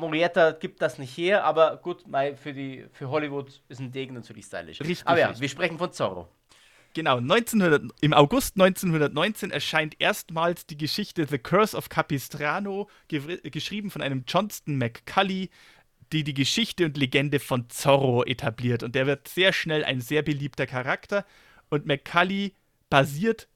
[0.00, 1.44] Morietta gibt das nicht her.
[1.44, 4.80] Aber gut, mei, für, die, für Hollywood ist ein Degen natürlich stylisch.
[4.80, 5.42] Richtig, aber ja, richtig.
[5.42, 6.28] wir sprechen von Zorro.
[6.92, 14.02] Genau, 1900, im August 1919 erscheint erstmals die Geschichte The Curse of Capistrano, geschrieben von
[14.02, 15.50] einem Johnston McCulley,
[16.12, 18.82] die die Geschichte und Legende von Zorro etabliert.
[18.82, 21.24] Und der wird sehr schnell ein sehr beliebter Charakter.
[21.68, 22.54] Und McCulley
[22.88, 23.46] basiert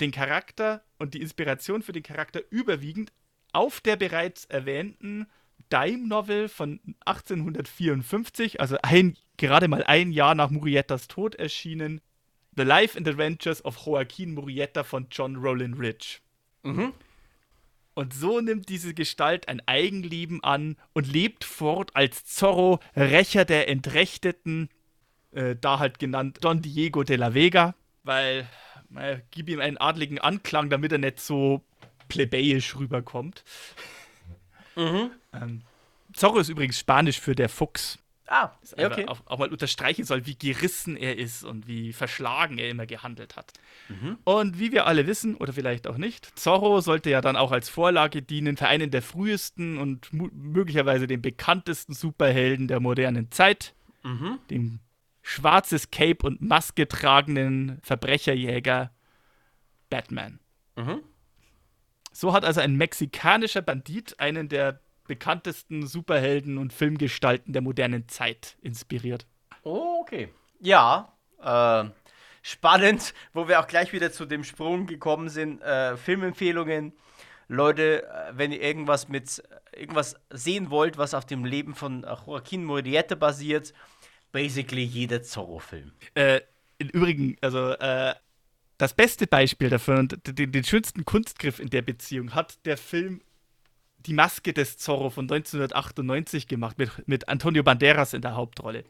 [0.00, 3.10] den Charakter und die Inspiration für den Charakter überwiegend
[3.54, 5.26] auf der bereits erwähnten
[5.72, 12.00] Dime-Novel von 1854, also ein, gerade mal ein Jahr nach Murrietas Tod erschienen,
[12.56, 16.20] The Life and Adventures of Joaquin Murrieta von John Rowland Rich.
[17.94, 23.68] Und so nimmt diese Gestalt ein Eigenleben an und lebt fort als Zorro, Rächer der
[23.68, 24.68] Entrechteten,
[25.32, 28.48] äh, da halt genannt Don Diego de la Vega, weil
[28.96, 31.62] äh, gib ihm einen adligen Anklang, damit er nicht so
[32.08, 33.44] plebejisch rüberkommt.
[34.76, 35.62] Ähm,
[36.12, 37.98] Zorro ist übrigens Spanisch für der Fuchs.
[38.26, 39.06] Ah, ja, okay.
[39.08, 43.36] auch, auch mal unterstreichen soll, wie gerissen er ist und wie verschlagen er immer gehandelt
[43.36, 43.52] hat.
[43.88, 44.16] Mhm.
[44.24, 47.68] Und wie wir alle wissen, oder vielleicht auch nicht, Zorro sollte ja dann auch als
[47.68, 54.38] Vorlage dienen für einen der frühesten und möglicherweise den bekanntesten Superhelden der modernen Zeit, Mhm.
[54.50, 54.80] dem
[55.22, 58.92] schwarzes Cape und Maske tragenden Verbrecherjäger
[59.90, 60.38] Batman.
[60.76, 61.00] Mhm.
[62.12, 68.56] So hat also ein mexikanischer Bandit einen der bekanntesten Superhelden und Filmgestalten der modernen Zeit
[68.62, 69.26] inspiriert.
[69.64, 70.28] Oh, okay.
[70.60, 71.84] Ja, äh,
[72.42, 75.60] spannend, wo wir auch gleich wieder zu dem Sprung gekommen sind.
[75.62, 76.92] Äh, Filmempfehlungen.
[77.48, 79.42] Leute, äh, wenn ihr irgendwas mit
[79.74, 83.72] irgendwas sehen wollt, was auf dem Leben von Joaquin Murrieta basiert,
[84.30, 85.92] basically jeder Zorro-Film.
[86.14, 86.40] Äh,
[86.78, 88.14] Im Übrigen, also äh,
[88.82, 93.20] das beste Beispiel dafür und den, den schönsten Kunstgriff in der Beziehung hat der Film
[94.06, 98.82] Die Maske des Zorro von 1998 gemacht, mit, mit Antonio Banderas in der Hauptrolle.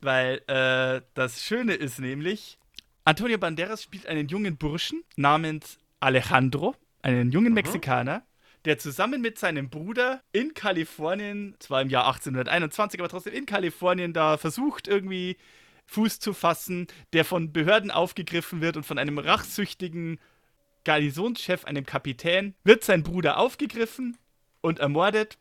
[0.00, 2.58] Weil äh, das Schöne ist nämlich,
[3.04, 8.22] Antonio Banderas spielt einen jungen Burschen namens Alejandro, einen jungen Mexikaner,
[8.64, 14.14] der zusammen mit seinem Bruder in Kalifornien, zwar im Jahr 1821, aber trotzdem in Kalifornien
[14.14, 15.36] da versucht irgendwie
[15.88, 20.20] Fuß zu fassen, der von Behörden aufgegriffen wird und von einem rachsüchtigen
[20.84, 24.16] Garnisonschef, einem Kapitän, wird sein Bruder aufgegriffen
[24.60, 25.38] und ermordet.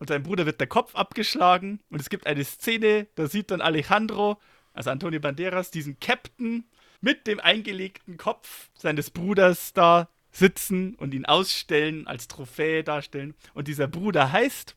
[0.00, 1.80] Und sein Bruder wird der Kopf abgeschlagen.
[1.90, 4.40] Und es gibt eine Szene, da sieht dann Alejandro,
[4.72, 6.64] also Antonio Banderas, diesen Captain
[7.00, 13.34] mit dem eingelegten Kopf seines Bruders da sitzen und ihn ausstellen, als Trophäe darstellen.
[13.54, 14.76] Und dieser Bruder heißt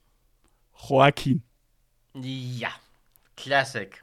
[0.89, 1.43] Joaquin.
[2.13, 2.71] Ja,
[3.35, 4.01] Classic.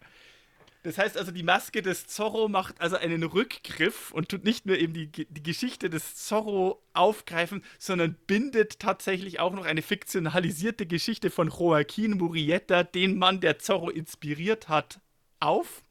[0.89, 4.78] Das heißt also, die Maske des Zorro macht also einen Rückgriff und tut nicht nur
[4.78, 11.28] eben die, die Geschichte des Zorro aufgreifen, sondern bindet tatsächlich auch noch eine fiktionalisierte Geschichte
[11.28, 15.01] von Joaquin Murrieta, den Mann, der Zorro inspiriert hat,
[15.41, 15.82] auf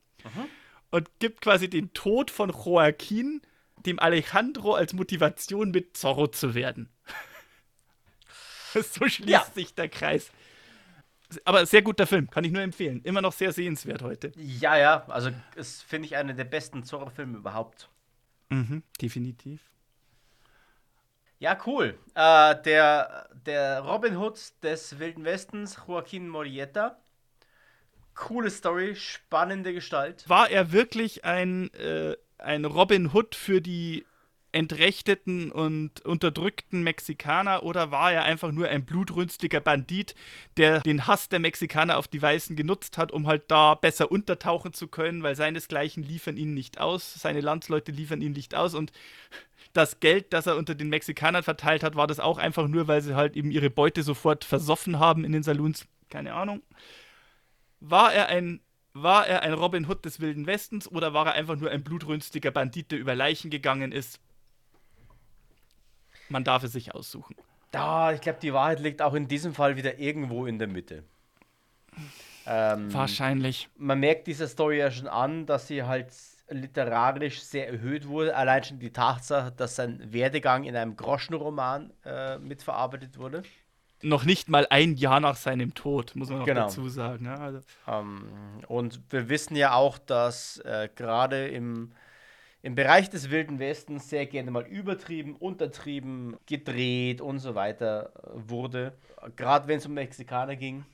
[0.90, 3.42] und gibt quasi den Tod von Joaquin
[3.86, 6.90] dem Alejandro als Motivation mit Zorro zu werden.
[8.74, 9.46] so schließt Ja.
[9.54, 10.32] sich der Kreis.
[11.44, 13.02] Aber sehr guter Film, kann ich nur empfehlen.
[13.04, 14.32] Immer noch sehr sehenswert heute.
[14.36, 17.90] Ja, ja, also es finde ich einer der besten Zorro-Filme überhaupt.
[18.50, 19.62] Mhm, definitiv.
[21.40, 22.00] Ja, cool.
[22.16, 26.98] Äh, der, der Robin Hood des Wilden Westens, Joaquin Murrieta.
[28.16, 30.28] Coole Story, spannende Gestalt.
[30.28, 34.06] War er wirklich ein, äh, ein Robin Hood für die
[34.58, 40.16] entrechteten und unterdrückten Mexikaner oder war er einfach nur ein blutrünstiger Bandit,
[40.58, 44.74] der den Hass der Mexikaner auf die Weißen genutzt hat, um halt da besser untertauchen
[44.74, 48.92] zu können, weil seinesgleichen liefern ihn nicht aus, seine Landsleute liefern ihn nicht aus und
[49.74, 53.02] das Geld, das er unter den Mexikanern verteilt hat, war das auch einfach nur, weil
[53.02, 55.86] sie halt eben ihre Beute sofort versoffen haben in den Saloons.
[56.10, 56.64] Keine Ahnung.
[57.80, 58.62] War er ein
[59.04, 62.50] war er ein Robin Hood des Wilden Westens oder war er einfach nur ein blutrünstiger
[62.50, 64.20] Bandit, der über Leichen gegangen ist?
[66.30, 67.36] Man darf es sich aussuchen.
[67.72, 71.04] Da, ich glaube, die Wahrheit liegt auch in diesem Fall wieder irgendwo in der Mitte.
[72.46, 73.70] Ähm, Wahrscheinlich.
[73.78, 76.08] man merkt dieser Story ja schon an, dass sie halt
[76.50, 78.36] literarisch sehr erhöht wurde.
[78.36, 83.44] Allein schon die Tatsache, dass sein Werdegang in einem Groschenroman äh, mitverarbeitet wurde.
[84.02, 86.62] Noch nicht mal ein Jahr nach seinem Tod, muss man noch Genau.
[86.62, 87.26] dazu sagen.
[87.26, 88.30] Ja, also, Ähm,
[88.68, 91.92] und wir wissen ja auch, dass äh, gerade im,
[92.62, 98.50] im Bereich des Wilden Westens sehr gerne mal übertrieben, untertrieben, gedreht und so weiter äh,
[98.50, 98.94] wurde.
[99.36, 100.86] Gerade wenn es um Mexikaner ging.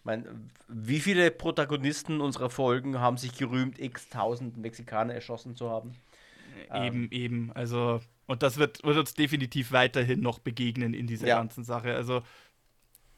[0.00, 0.24] Ich meine,
[0.68, 5.94] wie viele Protagonisten unserer Folgen haben sich gerühmt, x tausend Mexikaner erschossen zu haben?
[6.74, 7.52] eben, eben.
[7.54, 11.36] Also, und das wird, wird uns definitiv weiterhin noch begegnen in dieser Ja.
[11.36, 11.94] ganzen Sache.
[11.94, 12.22] Also,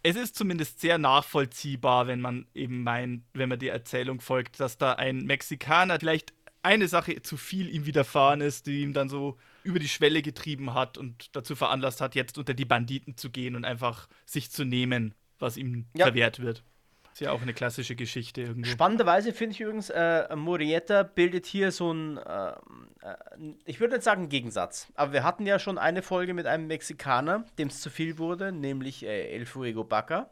[0.03, 4.79] es ist zumindest sehr nachvollziehbar, wenn man eben meint, wenn man die Erzählung folgt, dass
[4.79, 6.33] da ein Mexikaner vielleicht
[6.67, 10.75] eine Sache zu viel ihm widerfahren ist, die ihm dann so über die Schwelle getrieben
[10.75, 14.65] hat und dazu veranlasst hat, jetzt unter die Banditen zu gehen und einfach sich zu
[14.65, 16.07] nehmen, was ihm Ja.
[16.07, 16.63] verwehrt wird.
[17.13, 18.69] Ist ja auch eine klassische Geschichte irgendwo.
[18.69, 22.55] Spannenderweise finde ich übrigens, äh, Murrieta bildet hier so ein, äh, äh,
[23.65, 27.47] ich würde nicht sagen Gegensatz, aber wir hatten ja schon eine Folge mit einem Mexikaner,
[27.59, 30.29] dem es zu viel wurde, nämlich äh, El Fuego Baca.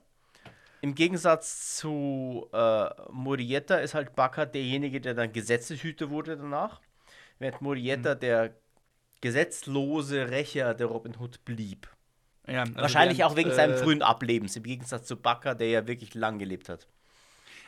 [0.84, 6.82] Im Gegensatz zu äh, Murrieta ist halt Baca derjenige, der dann Gesetzeshüter wurde danach,
[7.38, 8.54] während Murrieta der
[9.22, 11.88] gesetzlose Rächer der Robin Hood blieb.
[12.46, 15.68] Ja, also Wahrscheinlich während, auch wegen seinem äh, frühen Ablebens, im Gegensatz zu Baca, der
[15.68, 16.86] ja wirklich lang gelebt hat.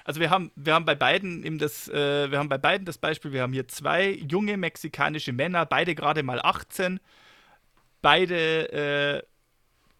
[0.04, 2.98] Also wir haben, wir haben bei beiden eben das, äh, wir haben bei beiden das
[2.98, 7.00] Beispiel, wir haben hier zwei junge mexikanische Männer, beide gerade mal 18,
[8.02, 9.22] beide äh,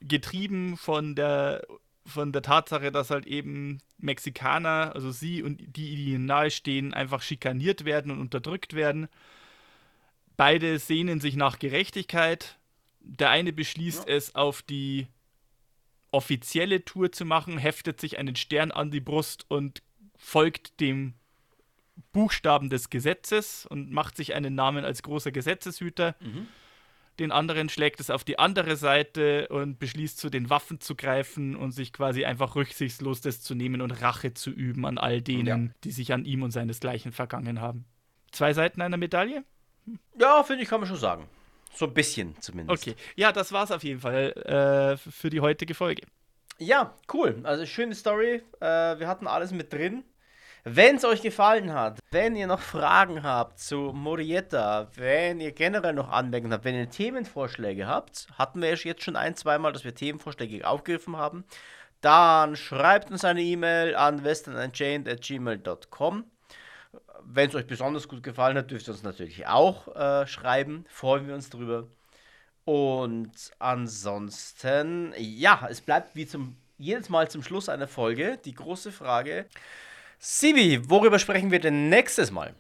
[0.07, 1.63] getrieben von der
[2.07, 7.23] von der Tatsache, dass halt eben Mexikaner, also sie und die, die ihnen nahestehen, einfach
[7.23, 9.09] schikaniert werden und unterdrückt werden.
[10.37, 12.59] Beide sehnen sich nach Gerechtigkeit.
[13.01, 14.15] Der eine beschließt ja.
[14.15, 15.07] es auf die
[16.11, 19.83] offizielle Tour zu machen, heftet sich einen Stern an die Brust und
[20.17, 21.15] folgt dem
[22.13, 26.15] Buchstaben des Gesetzes und macht sich einen Namen als großer Gesetzeshüter.
[26.21, 26.49] Mhm.
[27.19, 31.57] Den anderen schlägt es auf die andere Seite und beschließt zu den Waffen zu greifen
[31.57, 35.67] und sich quasi einfach rücksichtslos das zu nehmen und Rache zu üben an all denen,
[35.67, 35.73] ja.
[35.85, 37.87] die sich an ihm und seinesgleichen vergangen haben.
[38.33, 39.45] Zwei Seiten einer Medaille?
[39.87, 39.99] Hm.
[40.19, 41.27] Ja, finde ich, kann man schon sagen.
[41.75, 42.83] So ein bisschen zumindest.
[42.83, 46.03] Okay, ja, das war's auf jeden Fall äh, für die heutige Folge.
[46.59, 47.41] Ja, cool.
[47.43, 48.43] Also schöne Story.
[48.61, 50.05] Äh, wir hatten alles mit drin.
[50.69, 55.93] Wenn es euch gefallen hat, wenn ihr noch Fragen habt zu Morietta, wenn ihr generell
[55.93, 59.95] noch Anmerkungen habt, wenn ihr Themenvorschläge habt, hatten wir jetzt schon ein, zweimal, dass wir
[59.95, 61.45] Themenvorschläge aufgegriffen haben,
[62.01, 66.25] dann schreibt uns eine E-Mail an westernunchained.gmail.com.
[67.23, 70.85] Wenn es euch besonders gut gefallen hat, dürft ihr uns natürlich auch äh, schreiben.
[70.89, 71.87] Freuen wir uns drüber.
[72.65, 78.91] Und ansonsten, ja, es bleibt wie zum jedes Mal zum Schluss einer Folge die große
[78.91, 79.47] Frage,
[80.19, 82.55] Sibi, worüber sprechen wir denn nächstes Mal?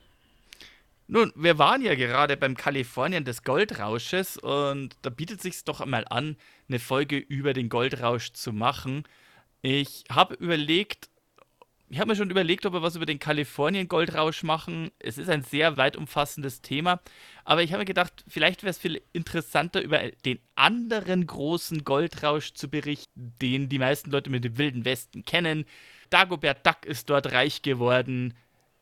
[1.08, 6.04] Nun, wir waren ja gerade beim Kalifornien des Goldrausches und da bietet sich doch einmal
[6.10, 6.36] an,
[6.68, 9.04] eine Folge über den Goldrausch zu machen.
[9.62, 11.08] Ich habe überlegt,
[11.88, 14.90] ich habe mir schon überlegt, ob wir was über den Kalifornien-Goldrausch machen.
[14.98, 17.00] Es ist ein sehr weit umfassendes Thema,
[17.44, 22.54] aber ich habe mir gedacht, vielleicht wäre es viel interessanter, über den anderen großen Goldrausch
[22.54, 25.64] zu berichten, den die meisten Leute mit dem Wilden Westen kennen.
[26.10, 28.34] Dagobert Duck ist dort reich geworden.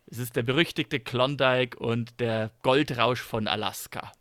[0.07, 4.13] Es ist der berüchtigte Klondike und der Goldrausch von Alaska.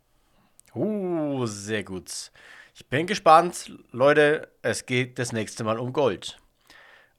[0.74, 2.32] Uh, sehr gut.
[2.74, 3.72] Ich bin gespannt.
[3.92, 6.38] Leute, es geht das nächste Mal um Gold.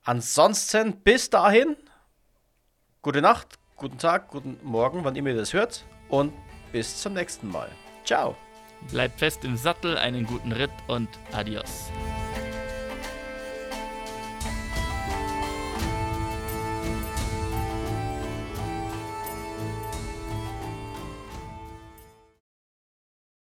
[0.04, 1.78] Ansonsten bis dahin,
[3.02, 5.86] gute Nacht, guten Tag, guten Morgen, wann immer ihr das hört.
[6.10, 6.34] Und
[6.72, 7.70] bis zum nächsten Mal.
[8.04, 8.36] Ciao.
[8.92, 11.90] Bleibt fest im Sattel, einen guten Ritt und adios.